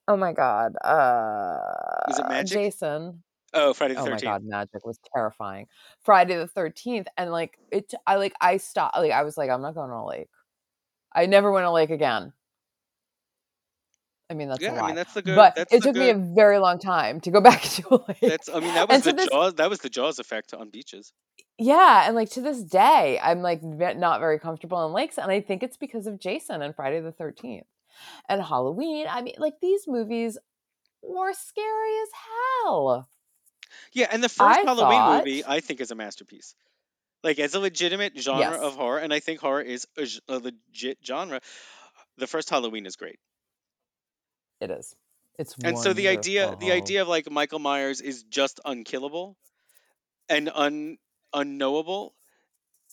oh 0.08 0.16
my 0.16 0.32
god, 0.32 0.74
uh, 0.82 1.58
Was 2.08 2.18
it 2.18 2.28
Magic? 2.28 2.58
Jason. 2.58 3.22
Oh, 3.54 3.72
Friday 3.72 3.94
the 3.94 4.00
Thirteenth. 4.00 4.22
Oh 4.24 4.26
my 4.26 4.32
god, 4.32 4.42
Magic 4.44 4.84
was 4.84 4.98
terrifying. 5.14 5.66
Friday 6.02 6.36
the 6.36 6.48
Thirteenth, 6.48 7.06
and 7.16 7.30
like 7.30 7.58
it, 7.70 7.94
I 8.06 8.16
like 8.16 8.34
I 8.40 8.56
stopped. 8.56 8.96
Like 8.96 9.12
I 9.12 9.22
was 9.22 9.36
like, 9.36 9.50
I'm 9.50 9.62
not 9.62 9.74
going 9.74 9.90
to 9.90 9.96
a 9.96 10.04
lake. 10.04 10.28
I 11.14 11.26
never 11.26 11.52
went 11.52 11.64
to 11.64 11.70
a 11.70 11.72
lake 11.72 11.90
again. 11.90 12.32
I 14.30 14.34
mean, 14.34 14.48
that's 14.48 14.60
Yeah, 14.60 14.74
a 14.74 14.82
I 14.82 14.86
mean 14.88 14.94
that's 14.96 15.14
the 15.14 15.22
good. 15.22 15.36
but 15.36 15.56
it 15.70 15.82
took 15.82 15.96
me 15.96 16.10
a 16.10 16.14
very 16.14 16.58
long 16.58 16.78
time 16.78 17.20
to 17.22 17.30
go 17.30 17.40
back 17.48 17.62
to 17.62 17.82
a 17.94 18.04
lake. 18.08 18.18
That's. 18.20 18.48
I 18.48 18.60
mean 18.60 18.74
that 18.74 18.88
was 18.88 19.02
the 19.02 19.12
this- 19.12 19.28
Jaws. 19.28 19.54
That 19.54 19.70
was 19.70 19.80
the 19.80 19.88
Jaws 19.88 20.18
effect 20.18 20.52
on 20.54 20.68
beaches. 20.70 21.12
yeah, 21.58 22.06
and 22.06 22.14
like 22.14 22.30
to 22.30 22.40
this 22.42 22.62
day, 22.62 23.18
I'm 23.22 23.40
like 23.40 23.62
not 23.62 24.20
very 24.20 24.38
comfortable 24.38 24.84
in 24.86 24.92
lakes, 24.92 25.18
and 25.18 25.30
I 25.30 25.40
think 25.40 25.62
it's 25.62 25.76
because 25.78 26.06
of 26.06 26.20
Jason 26.20 26.60
and 26.62 26.74
Friday 26.76 27.00
the 27.00 27.12
Thirteenth 27.12 27.66
and 28.28 28.42
Halloween. 28.42 29.06
I 29.08 29.22
mean, 29.22 29.34
like 29.38 29.54
these 29.62 29.88
movies 29.88 30.36
were 31.02 31.32
scary 31.32 31.98
as 32.02 32.08
hell. 32.64 33.08
Yeah, 33.92 34.08
and 34.10 34.22
the 34.22 34.28
first 34.28 34.58
I 34.58 34.62
Halloween 34.62 34.98
thought- 34.98 35.24
movie 35.24 35.42
I 35.46 35.60
think 35.60 35.80
is 35.80 35.90
a 35.90 35.94
masterpiece. 35.94 36.54
Like 37.24 37.38
as 37.38 37.54
a 37.54 37.60
legitimate 37.60 38.12
genre 38.16 38.40
Yes. 38.52 38.60
of 38.60 38.76
horror, 38.76 38.98
and 38.98 39.12
I 39.12 39.20
think 39.20 39.40
horror 39.40 39.62
is 39.62 39.86
a 39.96 40.38
legit 40.38 40.98
genre. 41.04 41.40
The 42.18 42.26
first 42.26 42.48
Halloween 42.50 42.84
is 42.86 42.94
great, 42.96 43.18
It 44.60 44.70
is. 44.70 44.94
It's 45.38 45.54
and 45.62 45.78
so 45.78 45.92
the 45.92 46.08
idea, 46.08 46.56
the 46.58 46.72
idea 46.72 47.02
of 47.02 47.08
like 47.08 47.30
Michael 47.30 47.60
Myers 47.60 48.00
is 48.00 48.24
just 48.24 48.60
unkillable 48.64 49.36
and 50.28 50.50
un 50.52 50.98
unknowable 51.32 52.14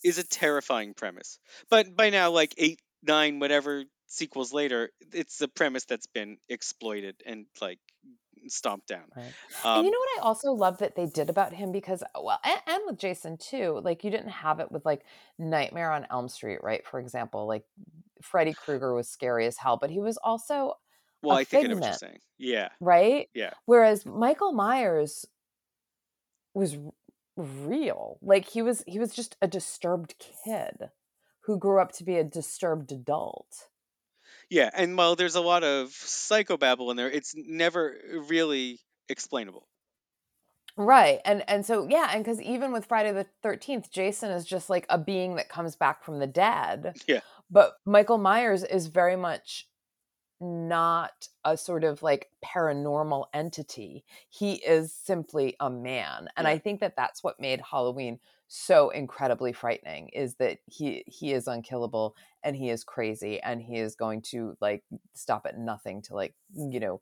is 0.04 0.18
a 0.18 0.24
terrifying 0.26 0.94
premise. 0.94 1.38
But 1.70 1.96
by 1.96 2.10
now, 2.10 2.30
like 2.30 2.54
eight, 2.58 2.80
nine, 3.02 3.40
whatever 3.40 3.84
sequels 4.06 4.52
later, 4.52 4.90
it's 5.12 5.38
the 5.38 5.48
premise 5.48 5.84
that's 5.84 6.06
been 6.06 6.38
exploited 6.48 7.16
and 7.26 7.46
like 7.60 7.80
stomped 8.48 8.86
down. 8.86 9.06
Right. 9.16 9.32
Um, 9.64 9.78
and 9.78 9.84
you 9.86 9.90
know 9.90 9.98
what 9.98 10.22
I 10.22 10.26
also 10.26 10.52
love 10.52 10.78
that 10.78 10.94
they 10.94 11.06
did 11.06 11.30
about 11.30 11.52
him 11.52 11.72
because 11.72 12.02
well, 12.14 12.38
and, 12.44 12.60
and 12.66 12.82
with 12.86 12.98
Jason 12.98 13.38
too. 13.38 13.80
Like 13.82 14.04
you 14.04 14.10
didn't 14.10 14.28
have 14.28 14.60
it 14.60 14.70
with 14.70 14.84
like 14.84 15.02
Nightmare 15.38 15.92
on 15.92 16.06
Elm 16.10 16.28
Street, 16.28 16.58
right? 16.62 16.86
For 16.86 17.00
example, 17.00 17.46
like 17.46 17.64
Freddy 18.22 18.52
Krueger 18.52 18.94
was 18.94 19.08
scary 19.08 19.46
as 19.46 19.58
hell, 19.58 19.78
but 19.80 19.90
he 19.90 20.00
was 20.00 20.16
also 20.18 20.74
well, 21.22 21.36
I 21.36 21.44
think 21.44 21.64
I 21.64 21.68
know 21.68 21.76
what 21.76 21.84
you're 21.84 21.92
saying. 21.94 22.18
Yeah, 22.38 22.68
right. 22.80 23.28
yeah. 23.34 23.50
Whereas 23.64 24.04
Michael 24.04 24.52
Myers 24.52 25.26
was 26.54 26.76
real. 27.36 28.18
Like 28.22 28.46
he 28.46 28.62
was 28.62 28.82
he 28.86 28.98
was 28.98 29.14
just 29.14 29.36
a 29.40 29.48
disturbed 29.48 30.14
kid 30.44 30.90
who 31.42 31.58
grew 31.58 31.80
up 31.80 31.92
to 31.92 32.04
be 32.04 32.16
a 32.16 32.24
disturbed 32.24 32.92
adult. 32.92 33.68
Yeah, 34.50 34.70
and 34.74 34.96
while 34.96 35.16
there's 35.16 35.34
a 35.34 35.40
lot 35.40 35.64
of 35.64 35.88
psychobabble 35.88 36.90
in 36.90 36.96
there, 36.96 37.10
it's 37.10 37.34
never 37.36 37.96
really 38.28 38.80
explainable. 39.08 39.66
Right. 40.76 41.20
And 41.24 41.42
and 41.48 41.64
so 41.64 41.86
yeah, 41.88 42.10
and 42.12 42.24
cuz 42.24 42.40
even 42.40 42.72
with 42.72 42.86
Friday 42.86 43.12
the 43.12 43.26
13th, 43.42 43.90
Jason 43.90 44.30
is 44.30 44.44
just 44.44 44.68
like 44.68 44.86
a 44.90 44.98
being 44.98 45.36
that 45.36 45.48
comes 45.48 45.74
back 45.74 46.04
from 46.04 46.18
the 46.18 46.26
dead. 46.26 46.94
Yeah. 47.08 47.20
But 47.50 47.76
Michael 47.84 48.18
Myers 48.18 48.62
is 48.62 48.88
very 48.88 49.16
much 49.16 49.68
not 50.40 51.28
a 51.44 51.56
sort 51.56 51.84
of 51.84 52.02
like 52.02 52.30
paranormal 52.44 53.26
entity. 53.32 54.04
He 54.28 54.54
is 54.54 54.92
simply 54.92 55.56
a 55.60 55.70
man. 55.70 56.28
And 56.36 56.46
Yeah. 56.46 56.52
I 56.52 56.58
think 56.58 56.80
that 56.80 56.96
that's 56.96 57.24
what 57.24 57.40
made 57.40 57.60
Halloween 57.60 58.18
so 58.48 58.90
incredibly 58.90 59.52
frightening 59.52 60.08
is 60.10 60.36
that 60.36 60.58
he 60.66 61.02
he 61.06 61.32
is 61.32 61.48
unkillable 61.48 62.14
and 62.44 62.54
he 62.54 62.70
is 62.70 62.84
crazy 62.84 63.40
and 63.40 63.60
he 63.60 63.78
is 63.78 63.96
going 63.96 64.22
to 64.22 64.56
like 64.60 64.84
stop 65.14 65.46
at 65.46 65.58
nothing 65.58 66.00
to 66.02 66.14
like 66.14 66.34
you 66.54 66.78
know 66.78 67.00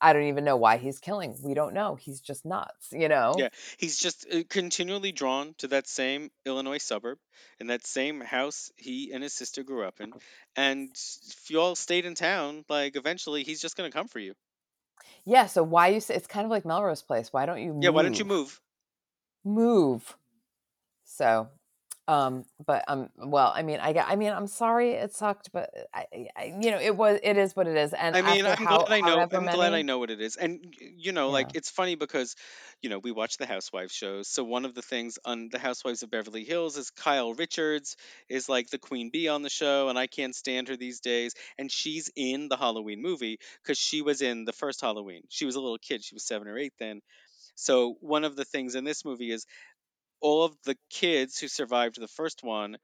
I 0.00 0.12
don't 0.12 0.24
even 0.24 0.44
know 0.44 0.56
why 0.56 0.76
he's 0.76 0.98
killing. 0.98 1.36
We 1.42 1.54
don't 1.54 1.74
know. 1.74 1.94
He's 1.96 2.20
just 2.20 2.44
nuts, 2.44 2.88
you 2.92 3.08
know? 3.08 3.34
Yeah, 3.36 3.48
he's 3.78 3.98
just 3.98 4.26
uh, 4.32 4.42
continually 4.48 5.12
drawn 5.12 5.54
to 5.58 5.68
that 5.68 5.86
same 5.86 6.30
Illinois 6.46 6.78
suburb 6.78 7.18
and 7.60 7.70
that 7.70 7.86
same 7.86 8.20
house 8.20 8.70
he 8.76 9.12
and 9.12 9.22
his 9.22 9.32
sister 9.32 9.62
grew 9.62 9.84
up 9.84 10.00
in. 10.00 10.12
And 10.56 10.90
if 10.90 11.50
you 11.50 11.60
all 11.60 11.74
stayed 11.76 12.04
in 12.04 12.14
town, 12.14 12.64
like 12.68 12.96
eventually 12.96 13.44
he's 13.44 13.60
just 13.60 13.76
gonna 13.76 13.90
come 13.90 14.08
for 14.08 14.18
you. 14.18 14.34
Yeah, 15.24 15.46
so 15.46 15.62
why 15.62 15.88
you 15.88 16.00
say 16.00 16.14
it's 16.14 16.26
kind 16.26 16.44
of 16.44 16.50
like 16.50 16.64
Melrose 16.64 17.02
Place. 17.02 17.32
Why 17.32 17.46
don't 17.46 17.62
you 17.62 17.74
move? 17.74 17.82
Yeah, 17.82 17.90
why 17.90 18.02
don't 18.02 18.18
you 18.18 18.24
move? 18.24 18.60
Move. 19.44 20.16
So, 21.04 21.48
um, 22.08 22.46
but 22.64 22.84
um, 22.88 23.10
well, 23.18 23.52
I 23.54 23.62
mean, 23.62 23.80
I 23.80 23.92
I 23.92 24.16
mean, 24.16 24.32
I'm 24.32 24.46
sorry 24.46 24.92
it 24.92 25.14
sucked, 25.14 25.52
but 25.52 25.70
I, 25.92 26.06
I 26.34 26.54
you 26.58 26.70
know, 26.70 26.80
it 26.80 26.96
was, 26.96 27.20
it 27.22 27.36
is 27.36 27.54
what 27.54 27.68
it 27.68 27.76
is. 27.76 27.92
And 27.92 28.16
I 28.16 28.22
mean, 28.22 28.46
I'm 28.46 28.56
how, 28.56 28.84
glad 28.84 28.96
I 28.96 29.00
know. 29.00 29.28
I'm 29.30 29.44
glad 29.44 29.74
I 29.74 29.82
know 29.82 29.98
what 29.98 30.10
it 30.10 30.22
is, 30.22 30.36
and 30.36 30.74
you 30.80 31.12
know, 31.12 31.28
like 31.28 31.54
it's 31.54 31.68
funny 31.68 31.96
because, 31.96 32.34
you 32.80 32.88
know, 32.88 32.98
we 32.98 33.12
watch 33.12 33.36
the 33.36 33.44
Housewives 33.44 33.92
shows. 33.92 34.26
So 34.26 34.42
one 34.42 34.64
of 34.64 34.74
the 34.74 34.80
things 34.80 35.18
on 35.26 35.50
the 35.50 35.58
Housewives 35.58 36.02
of 36.02 36.10
Beverly 36.10 36.44
Hills 36.44 36.78
is 36.78 36.88
Kyle 36.88 37.34
Richards 37.34 37.96
is 38.30 38.48
like 38.48 38.70
the 38.70 38.78
queen 38.78 39.10
bee 39.12 39.28
on 39.28 39.42
the 39.42 39.50
show, 39.50 39.90
and 39.90 39.98
I 39.98 40.06
can't 40.06 40.34
stand 40.34 40.68
her 40.68 40.76
these 40.78 41.00
days. 41.00 41.34
And 41.58 41.70
she's 41.70 42.10
in 42.16 42.48
the 42.48 42.56
Halloween 42.56 43.02
movie 43.02 43.38
because 43.62 43.76
she 43.76 44.00
was 44.00 44.22
in 44.22 44.46
the 44.46 44.54
first 44.54 44.80
Halloween. 44.80 45.24
She 45.28 45.44
was 45.44 45.56
a 45.56 45.60
little 45.60 45.76
kid. 45.76 46.02
She 46.02 46.14
was 46.14 46.26
seven 46.26 46.48
or 46.48 46.56
eight 46.56 46.72
then. 46.78 47.02
So 47.54 47.96
one 48.00 48.22
of 48.22 48.36
the 48.36 48.44
things 48.44 48.76
in 48.76 48.84
this 48.84 49.04
movie 49.04 49.32
is 49.32 49.44
all 50.20 50.44
of 50.44 50.56
the 50.64 50.76
kids 50.90 51.38
who 51.38 51.48
survived 51.48 52.00
the 52.00 52.08
first 52.08 52.42
one 52.42 52.76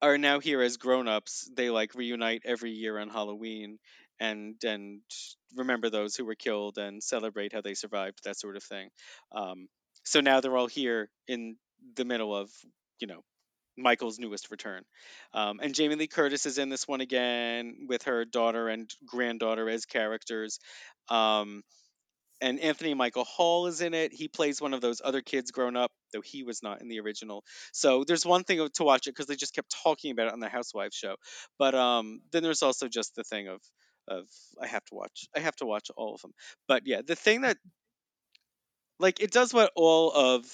are 0.00 0.18
now 0.18 0.38
here 0.40 0.62
as 0.62 0.76
grown-ups. 0.76 1.50
They 1.54 1.70
like 1.70 1.94
reunite 1.94 2.42
every 2.44 2.70
year 2.70 2.98
on 2.98 3.08
Halloween 3.08 3.78
and 4.20 4.56
and 4.64 5.00
remember 5.54 5.90
those 5.90 6.16
who 6.16 6.24
were 6.24 6.34
killed 6.34 6.78
and 6.78 7.02
celebrate 7.02 7.52
how 7.52 7.60
they 7.60 7.74
survived, 7.74 8.20
that 8.24 8.38
sort 8.38 8.56
of 8.56 8.62
thing. 8.62 8.90
Um, 9.32 9.68
so 10.04 10.20
now 10.20 10.40
they're 10.40 10.56
all 10.56 10.66
here 10.66 11.08
in 11.26 11.56
the 11.96 12.04
middle 12.04 12.34
of 12.34 12.50
you 13.00 13.06
know 13.06 13.22
Michael's 13.76 14.18
newest 14.18 14.50
return. 14.50 14.82
Um, 15.32 15.60
and 15.62 15.74
Jamie 15.74 15.94
Lee 15.94 16.08
Curtis 16.08 16.46
is 16.46 16.58
in 16.58 16.68
this 16.68 16.88
one 16.88 17.00
again 17.00 17.86
with 17.88 18.04
her 18.04 18.24
daughter 18.24 18.68
and 18.68 18.90
granddaughter 19.06 19.68
as 19.68 19.86
characters. 19.86 20.58
Um, 21.08 21.62
and 22.40 22.60
Anthony 22.60 22.94
Michael 22.94 23.24
Hall 23.24 23.66
is 23.66 23.80
in 23.80 23.94
it. 23.94 24.12
He 24.12 24.28
plays 24.28 24.60
one 24.60 24.74
of 24.74 24.80
those 24.80 25.00
other 25.04 25.20
kids 25.22 25.50
grown 25.50 25.76
up, 25.76 25.92
though 26.12 26.20
he 26.20 26.42
was 26.42 26.62
not 26.62 26.80
in 26.80 26.88
the 26.88 27.00
original. 27.00 27.44
So 27.72 28.04
there's 28.04 28.24
one 28.26 28.44
thing 28.44 28.66
to 28.74 28.84
watch 28.84 29.06
it 29.06 29.10
because 29.10 29.26
they 29.26 29.36
just 29.36 29.54
kept 29.54 29.74
talking 29.82 30.12
about 30.12 30.28
it 30.28 30.32
on 30.32 30.40
the 30.40 30.48
Housewives 30.48 30.96
show. 30.96 31.16
But 31.58 31.74
um, 31.74 32.20
then 32.32 32.42
there's 32.42 32.62
also 32.62 32.88
just 32.88 33.14
the 33.14 33.24
thing 33.24 33.48
of 33.48 33.60
of 34.06 34.26
I 34.60 34.66
have 34.66 34.84
to 34.86 34.94
watch. 34.94 35.28
I 35.36 35.40
have 35.40 35.56
to 35.56 35.66
watch 35.66 35.90
all 35.96 36.14
of 36.14 36.22
them. 36.22 36.32
But 36.66 36.86
yeah, 36.86 37.02
the 37.06 37.16
thing 37.16 37.42
that 37.42 37.58
like 38.98 39.20
it 39.20 39.30
does 39.30 39.52
what 39.54 39.70
all 39.74 40.10
of 40.12 40.44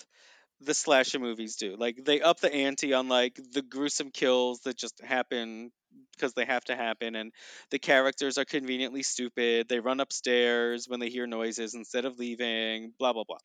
the 0.65 0.75
slasher 0.75 1.19
movies 1.19 1.57
do. 1.57 1.77
Like 1.77 2.05
they 2.05 2.21
up 2.21 2.41
the 2.41 2.53
ante 2.53 2.93
on 2.93 3.09
like 3.09 3.39
the 3.53 3.63
gruesome 3.63 4.11
kills 4.11 4.61
that 4.61 4.77
just 4.77 5.01
happen 5.03 5.71
because 6.13 6.35
they 6.35 6.45
have 6.45 6.65
to 6.65 6.77
happen 6.77 7.15
and 7.15 7.33
the 7.71 7.79
characters 7.79 8.39
are 8.39 8.45
conveniently 8.45 9.03
stupid. 9.03 9.69
They 9.69 9.81
run 9.81 10.01
upstairs 10.01 10.89
when 10.89 11.01
they 11.01 11.09
hear 11.09 11.27
noises 11.27 11.75
instead 11.75 12.05
of 12.05 12.19
leaving, 12.19 12.93
blah 12.99 13.13
blah 13.13 13.25
blah. 13.25 13.39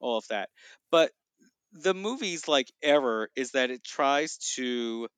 All 0.00 0.18
of 0.18 0.26
that. 0.28 0.50
But 0.90 1.10
the 1.72 1.94
movie's 1.94 2.48
like 2.48 2.72
error 2.82 3.28
is 3.36 3.52
that 3.52 3.70
it 3.70 3.84
tries 3.84 4.38
to 4.56 5.08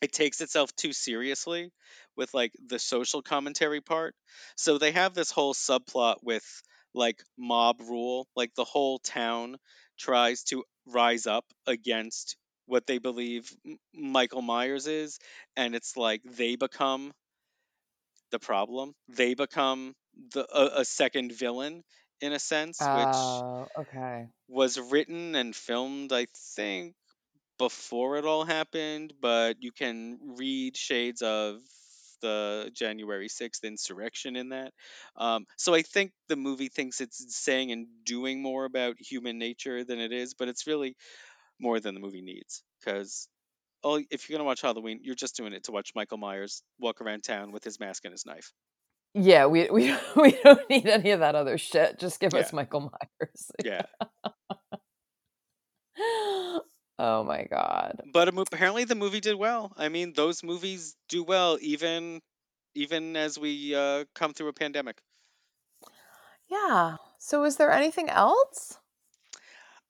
it 0.00 0.12
takes 0.12 0.40
itself 0.40 0.74
too 0.76 0.92
seriously 0.92 1.70
with 2.16 2.32
like 2.34 2.52
the 2.66 2.78
social 2.78 3.22
commentary 3.22 3.80
part. 3.80 4.14
So 4.56 4.78
they 4.78 4.92
have 4.92 5.14
this 5.14 5.30
whole 5.30 5.54
subplot 5.54 6.16
with 6.22 6.44
like 6.94 7.22
mob 7.36 7.80
rule, 7.80 8.28
like 8.36 8.54
the 8.54 8.64
whole 8.64 8.98
town 8.98 9.56
tries 9.98 10.44
to 10.44 10.64
rise 10.86 11.26
up 11.26 11.44
against 11.66 12.36
what 12.66 12.86
they 12.86 12.98
believe 12.98 13.50
Michael 13.94 14.42
Myers 14.42 14.86
is 14.86 15.18
and 15.56 15.74
it's 15.74 15.96
like 15.96 16.22
they 16.24 16.56
become 16.56 17.12
the 18.30 18.38
problem. 18.38 18.94
They 19.08 19.34
become 19.34 19.94
the 20.32 20.46
a, 20.52 20.80
a 20.80 20.84
second 20.84 21.32
villain 21.32 21.84
in 22.20 22.32
a 22.32 22.38
sense, 22.38 22.88
which 22.90 23.44
Oh, 23.50 23.68
okay. 23.76 24.28
was 24.48 24.78
written 24.80 25.34
and 25.34 25.54
filmed, 25.54 26.12
I 26.12 26.26
think, 26.56 26.94
before 27.58 28.16
it 28.18 28.24
all 28.24 28.44
happened, 28.44 29.14
but 29.20 29.62
you 29.62 29.72
can 29.72 30.18
read 30.36 30.76
shades 30.76 31.22
of 31.22 31.60
the 32.20 32.70
January 32.74 33.28
6th 33.28 33.62
insurrection 33.64 34.36
in 34.36 34.50
that. 34.50 34.72
Um, 35.16 35.46
so 35.56 35.74
I 35.74 35.82
think 35.82 36.12
the 36.28 36.36
movie 36.36 36.68
thinks 36.68 37.00
it's 37.00 37.36
saying 37.36 37.72
and 37.72 37.86
doing 38.04 38.42
more 38.42 38.64
about 38.64 38.96
human 38.98 39.38
nature 39.38 39.84
than 39.84 39.98
it 40.00 40.12
is, 40.12 40.34
but 40.34 40.48
it's 40.48 40.66
really 40.66 40.96
more 41.60 41.80
than 41.80 41.94
the 41.94 42.00
movie 42.00 42.22
needs 42.22 42.62
because 42.80 43.28
oh, 43.84 44.00
if 44.10 44.28
you're 44.28 44.36
gonna 44.38 44.46
watch 44.46 44.60
Halloween, 44.60 45.00
you're 45.02 45.14
just 45.14 45.36
doing 45.36 45.52
it 45.52 45.64
to 45.64 45.72
watch 45.72 45.92
Michael 45.94 46.18
Myers 46.18 46.62
walk 46.80 47.00
around 47.00 47.22
town 47.22 47.52
with 47.52 47.64
his 47.64 47.80
mask 47.80 48.04
and 48.04 48.12
his 48.12 48.26
knife. 48.26 48.52
Yeah, 49.14 49.46
we 49.46 49.68
we 49.70 49.94
we 50.16 50.32
don't 50.42 50.68
need 50.70 50.86
any 50.86 51.10
of 51.12 51.20
that 51.20 51.34
other 51.34 51.58
shit. 51.58 51.98
Just 51.98 52.20
give 52.20 52.34
Yeah. 52.34 52.40
us 52.40 52.52
Michael 52.52 52.80
Myers. 52.80 53.50
Yeah, 53.64 53.82
oh 56.98 57.24
my 57.24 57.44
god. 57.44 58.02
but 58.12 58.28
apparently 58.28 58.84
the 58.84 58.94
movie 58.94 59.20
did 59.20 59.36
well. 59.36 59.72
I 59.76 59.88
mean, 59.88 60.12
those 60.14 60.42
movies 60.42 60.96
do 61.08 61.22
well 61.22 61.58
even 61.60 62.20
even 62.74 63.16
as 63.16 63.38
we 63.38 63.74
uh, 63.74 64.04
come 64.14 64.32
through 64.32 64.48
a 64.48 64.52
pandemic. 64.52 65.00
Yeah. 66.48 66.96
So 67.18 67.44
is 67.44 67.56
there 67.56 67.70
anything 67.72 68.08
else? 68.08 68.78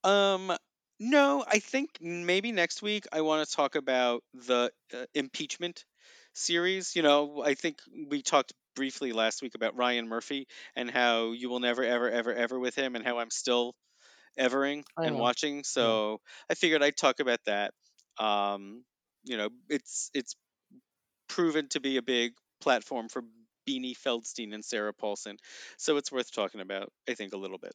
Um, 0.04 0.56
no, 0.98 1.44
I 1.46 1.58
think 1.58 1.90
maybe 2.00 2.52
next 2.52 2.82
week 2.82 3.06
I 3.12 3.20
want 3.20 3.46
to 3.46 3.54
talk 3.54 3.74
about 3.74 4.22
the 4.34 4.70
uh, 4.94 5.04
impeachment 5.14 5.84
series. 6.34 6.96
You 6.96 7.02
know, 7.02 7.42
I 7.44 7.54
think 7.54 7.78
we 8.08 8.22
talked 8.22 8.52
briefly 8.74 9.12
last 9.12 9.42
week 9.42 9.54
about 9.54 9.76
Ryan 9.76 10.08
Murphy 10.08 10.46
and 10.74 10.90
how 10.90 11.32
you 11.32 11.48
will 11.48 11.60
never, 11.60 11.82
ever, 11.82 12.10
ever, 12.10 12.32
ever 12.32 12.58
with 12.58 12.74
him, 12.74 12.96
and 12.96 13.04
how 13.04 13.18
I'm 13.18 13.30
still 13.30 13.74
evering 14.36 14.84
and 14.96 15.16
know. 15.16 15.22
watching. 15.22 15.64
So 15.64 16.20
I 16.50 16.54
figured 16.54 16.82
I'd 16.82 16.96
talk 16.96 17.20
about 17.20 17.40
that. 17.46 17.72
Um, 18.18 18.84
you 19.24 19.36
know, 19.36 19.48
it's 19.68 20.10
it's 20.14 20.34
proven 21.28 21.68
to 21.68 21.80
be 21.80 21.96
a 21.96 22.02
big 22.02 22.32
platform 22.60 23.08
for 23.08 23.22
Beanie 23.68 23.96
Feldstein 23.96 24.54
and 24.54 24.64
Sarah 24.64 24.92
Paulson, 24.94 25.36
so 25.76 25.96
it's 25.98 26.10
worth 26.10 26.32
talking 26.32 26.60
about. 26.60 26.90
I 27.08 27.14
think 27.14 27.32
a 27.34 27.36
little 27.38 27.58
bit. 27.58 27.72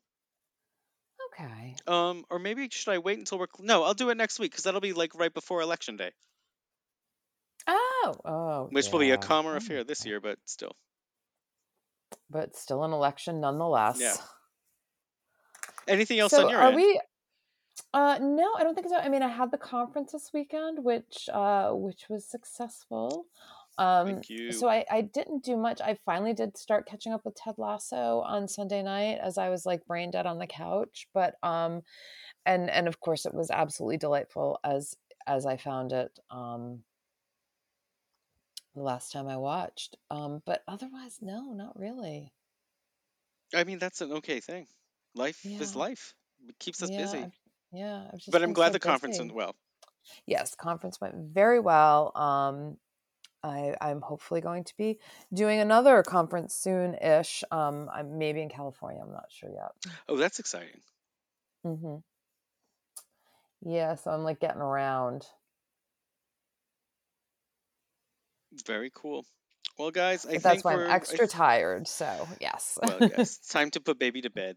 Okay. 1.39 1.75
Um, 1.87 2.25
or 2.29 2.37
maybe 2.39 2.67
should 2.71 2.91
I 2.93 2.97
wait 2.99 3.17
until 3.17 3.39
we're 3.39 3.47
cl- 3.55 3.65
no? 3.65 3.83
I'll 3.83 3.93
do 3.93 4.09
it 4.09 4.17
next 4.17 4.39
week 4.39 4.51
because 4.51 4.65
that'll 4.65 4.81
be 4.81 4.93
like 4.93 5.15
right 5.15 5.33
before 5.33 5.61
election 5.61 5.97
day, 5.97 6.11
Oh. 7.67 8.13
Oh. 8.25 8.67
which 8.71 8.91
will 8.91 8.99
be 8.99 9.09
a 9.11 9.13
yeah. 9.13 9.17
calmer 9.17 9.53
Oh, 9.53 9.57
affair 9.57 9.83
this 9.83 10.05
year, 10.05 10.19
but 10.19 10.37
still. 10.45 10.75
But 12.29 12.55
still 12.55 12.83
an 12.83 12.91
election 12.93 13.39
nonetheless. 13.41 14.21
Anything 15.87 16.19
else 16.19 16.31
so 16.31 16.45
on 16.45 16.49
your 16.49 16.59
are 16.59 16.67
end? 16.67 16.75
we 16.75 16.99
uh 17.93 18.19
no 18.21 18.53
i 18.57 18.63
don't 18.63 18.75
think 18.75 18.87
so 18.87 18.97
i 18.97 19.09
mean 19.09 19.23
i 19.23 19.27
had 19.27 19.49
the 19.51 19.57
conference 19.57 20.11
this 20.11 20.29
weekend 20.33 20.83
which 20.83 21.27
uh 21.33 21.71
which 21.71 22.05
was 22.07 22.23
successful 22.25 23.25
um 23.79 24.05
Thank 24.07 24.29
you. 24.29 24.51
so 24.51 24.69
I, 24.69 24.85
I 24.91 25.01
didn't 25.01 25.43
do 25.43 25.57
much 25.57 25.81
i 25.81 25.97
finally 26.05 26.33
did 26.33 26.55
start 26.55 26.85
catching 26.87 27.13
up 27.13 27.25
with 27.25 27.33
ted 27.35 27.55
lasso 27.57 28.21
on 28.25 28.47
sunday 28.47 28.83
night 28.83 29.17
as 29.23 29.39
i 29.39 29.49
was 29.49 29.65
like 29.65 29.85
brain 29.87 30.11
dead 30.11 30.27
on 30.27 30.37
the 30.37 30.45
couch 30.45 31.07
but 31.15 31.35
um 31.41 31.81
and 32.45 32.69
and 32.69 32.87
of 32.87 32.99
course 32.99 33.25
it 33.25 33.33
was 33.33 33.49
absolutely 33.49 33.97
delightful 33.97 34.59
as 34.63 34.95
as 35.25 35.47
i 35.47 35.57
found 35.57 35.91
it 35.91 36.19
um 36.29 36.83
the 38.75 38.83
last 38.83 39.11
time 39.11 39.27
i 39.27 39.37
watched 39.37 39.95
um 40.11 40.43
but 40.45 40.61
otherwise 40.67 41.17
no 41.21 41.53
not 41.53 41.77
really 41.77 42.31
I 43.55 43.63
mean, 43.63 43.77
that's 43.77 44.01
an 44.01 44.11
okay 44.13 44.39
thing. 44.39 44.65
Life 45.15 45.45
is 45.45 45.75
life. 45.75 46.13
It 46.47 46.57
keeps 46.59 46.81
us 46.83 46.89
yeah 46.89 46.97
busy. 46.97 47.31
Yeah 47.71 48.03
But 48.31 48.43
I'm 48.43 48.53
glad 48.53 48.69
so 48.69 48.73
the 48.73 48.79
conference 48.79 49.19
went 49.19 49.33
well. 49.33 49.55
yes 50.25 50.55
conference 50.55 50.99
went 50.99 51.15
very 51.33 51.59
well 51.59 52.11
um 52.15 52.77
I, 53.43 53.75
I'm 53.81 54.01
hopefully 54.01 54.39
going 54.39 54.63
to 54.63 54.73
be 54.77 54.99
doing 55.33 55.59
another 55.59 56.01
conference 56.01 56.55
soon 56.55 56.95
ish. 56.95 57.43
Um, 57.51 57.89
I'm 57.93 58.17
maybe 58.17 58.41
in 58.41 58.47
California. 58.47 59.01
I'm 59.03 59.11
not 59.11 59.25
sure 59.29 59.49
yet. 59.49 59.93
Oh, 60.07 60.15
that's 60.15 60.39
exciting. 60.39 60.79
Mm-hmm. 61.65 61.97
Yeah, 63.69 63.95
so 63.95 64.11
I'm 64.11 64.23
like 64.23 64.39
getting 64.39 64.61
around. 64.61 65.25
Very 68.65 68.91
cool. 68.93 69.25
Well, 69.77 69.91
guys, 69.91 70.25
I 70.25 70.33
But 70.33 70.43
that's 70.43 70.63
why 70.63 70.73
I'm 70.73 70.79
I 70.89 70.95
extra 70.95 71.17
th- 71.19 71.31
tired. 71.31 71.87
So 71.87 72.27
yes, 72.39 72.77
well, 72.81 72.99
yes, 73.01 73.37
it's 73.39 73.47
time 73.49 73.71
to 73.71 73.81
put 73.81 73.99
baby 73.99 74.21
to 74.21 74.29
bed. 74.29 74.55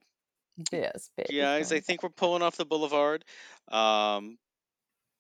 Yes, 0.72 1.10
baby. 1.16 1.38
Guys, 1.38 1.72
I 1.72 1.80
think 1.80 2.02
we're 2.02 2.08
pulling 2.10 2.42
off 2.42 2.56
the 2.56 2.64
boulevard. 2.64 3.24
Um, 3.68 4.38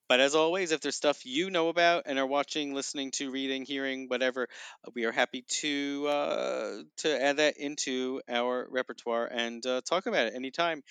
but 0.08 0.20
as 0.20 0.34
always, 0.34 0.70
if 0.70 0.80
there's 0.80 0.94
stuff 0.94 1.26
you 1.26 1.50
know 1.50 1.68
about 1.68 2.04
and 2.06 2.18
are 2.18 2.26
watching, 2.26 2.74
listening 2.74 3.10
to, 3.12 3.30
reading, 3.30 3.64
hearing, 3.64 4.06
whatever, 4.08 4.48
uh, 4.86 4.90
we 4.94 5.04
are 5.04 5.12
happy 5.12 5.44
to 5.48 6.06
uh, 6.08 6.82
to 6.98 7.22
add 7.22 7.38
that 7.38 7.56
into 7.56 8.20
our 8.28 8.66
repertoire 8.70 9.26
and 9.26 9.64
uh, 9.66 9.80
talk 9.88 10.06
about 10.06 10.26
it 10.26 10.34
anytime. 10.34 10.82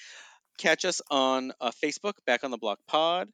Catch 0.58 0.86
us 0.86 1.02
on 1.10 1.54
uh, 1.62 1.72
Facebook, 1.84 2.14
Back 2.26 2.44
on 2.44 2.52
the 2.52 2.58
Block 2.58 2.80
Pod. 2.88 3.30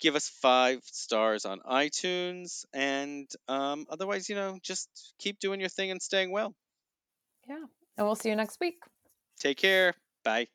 Give 0.00 0.16
us 0.16 0.28
five 0.28 0.80
stars 0.84 1.44
on 1.44 1.60
iTunes, 1.60 2.64
and 2.72 3.28
um, 3.48 3.86
otherwise, 3.88 4.28
you 4.28 4.34
know, 4.34 4.58
just 4.62 4.88
keep 5.18 5.38
doing 5.38 5.60
your 5.60 5.68
thing 5.68 5.90
and 5.90 6.02
staying 6.02 6.30
well. 6.30 6.54
Yeah, 7.48 7.64
and 7.96 8.06
we'll 8.06 8.16
see 8.16 8.28
you 8.28 8.36
next 8.36 8.58
week. 8.60 8.76
Take 9.40 9.58
care. 9.58 9.94
Bye. 10.24 10.48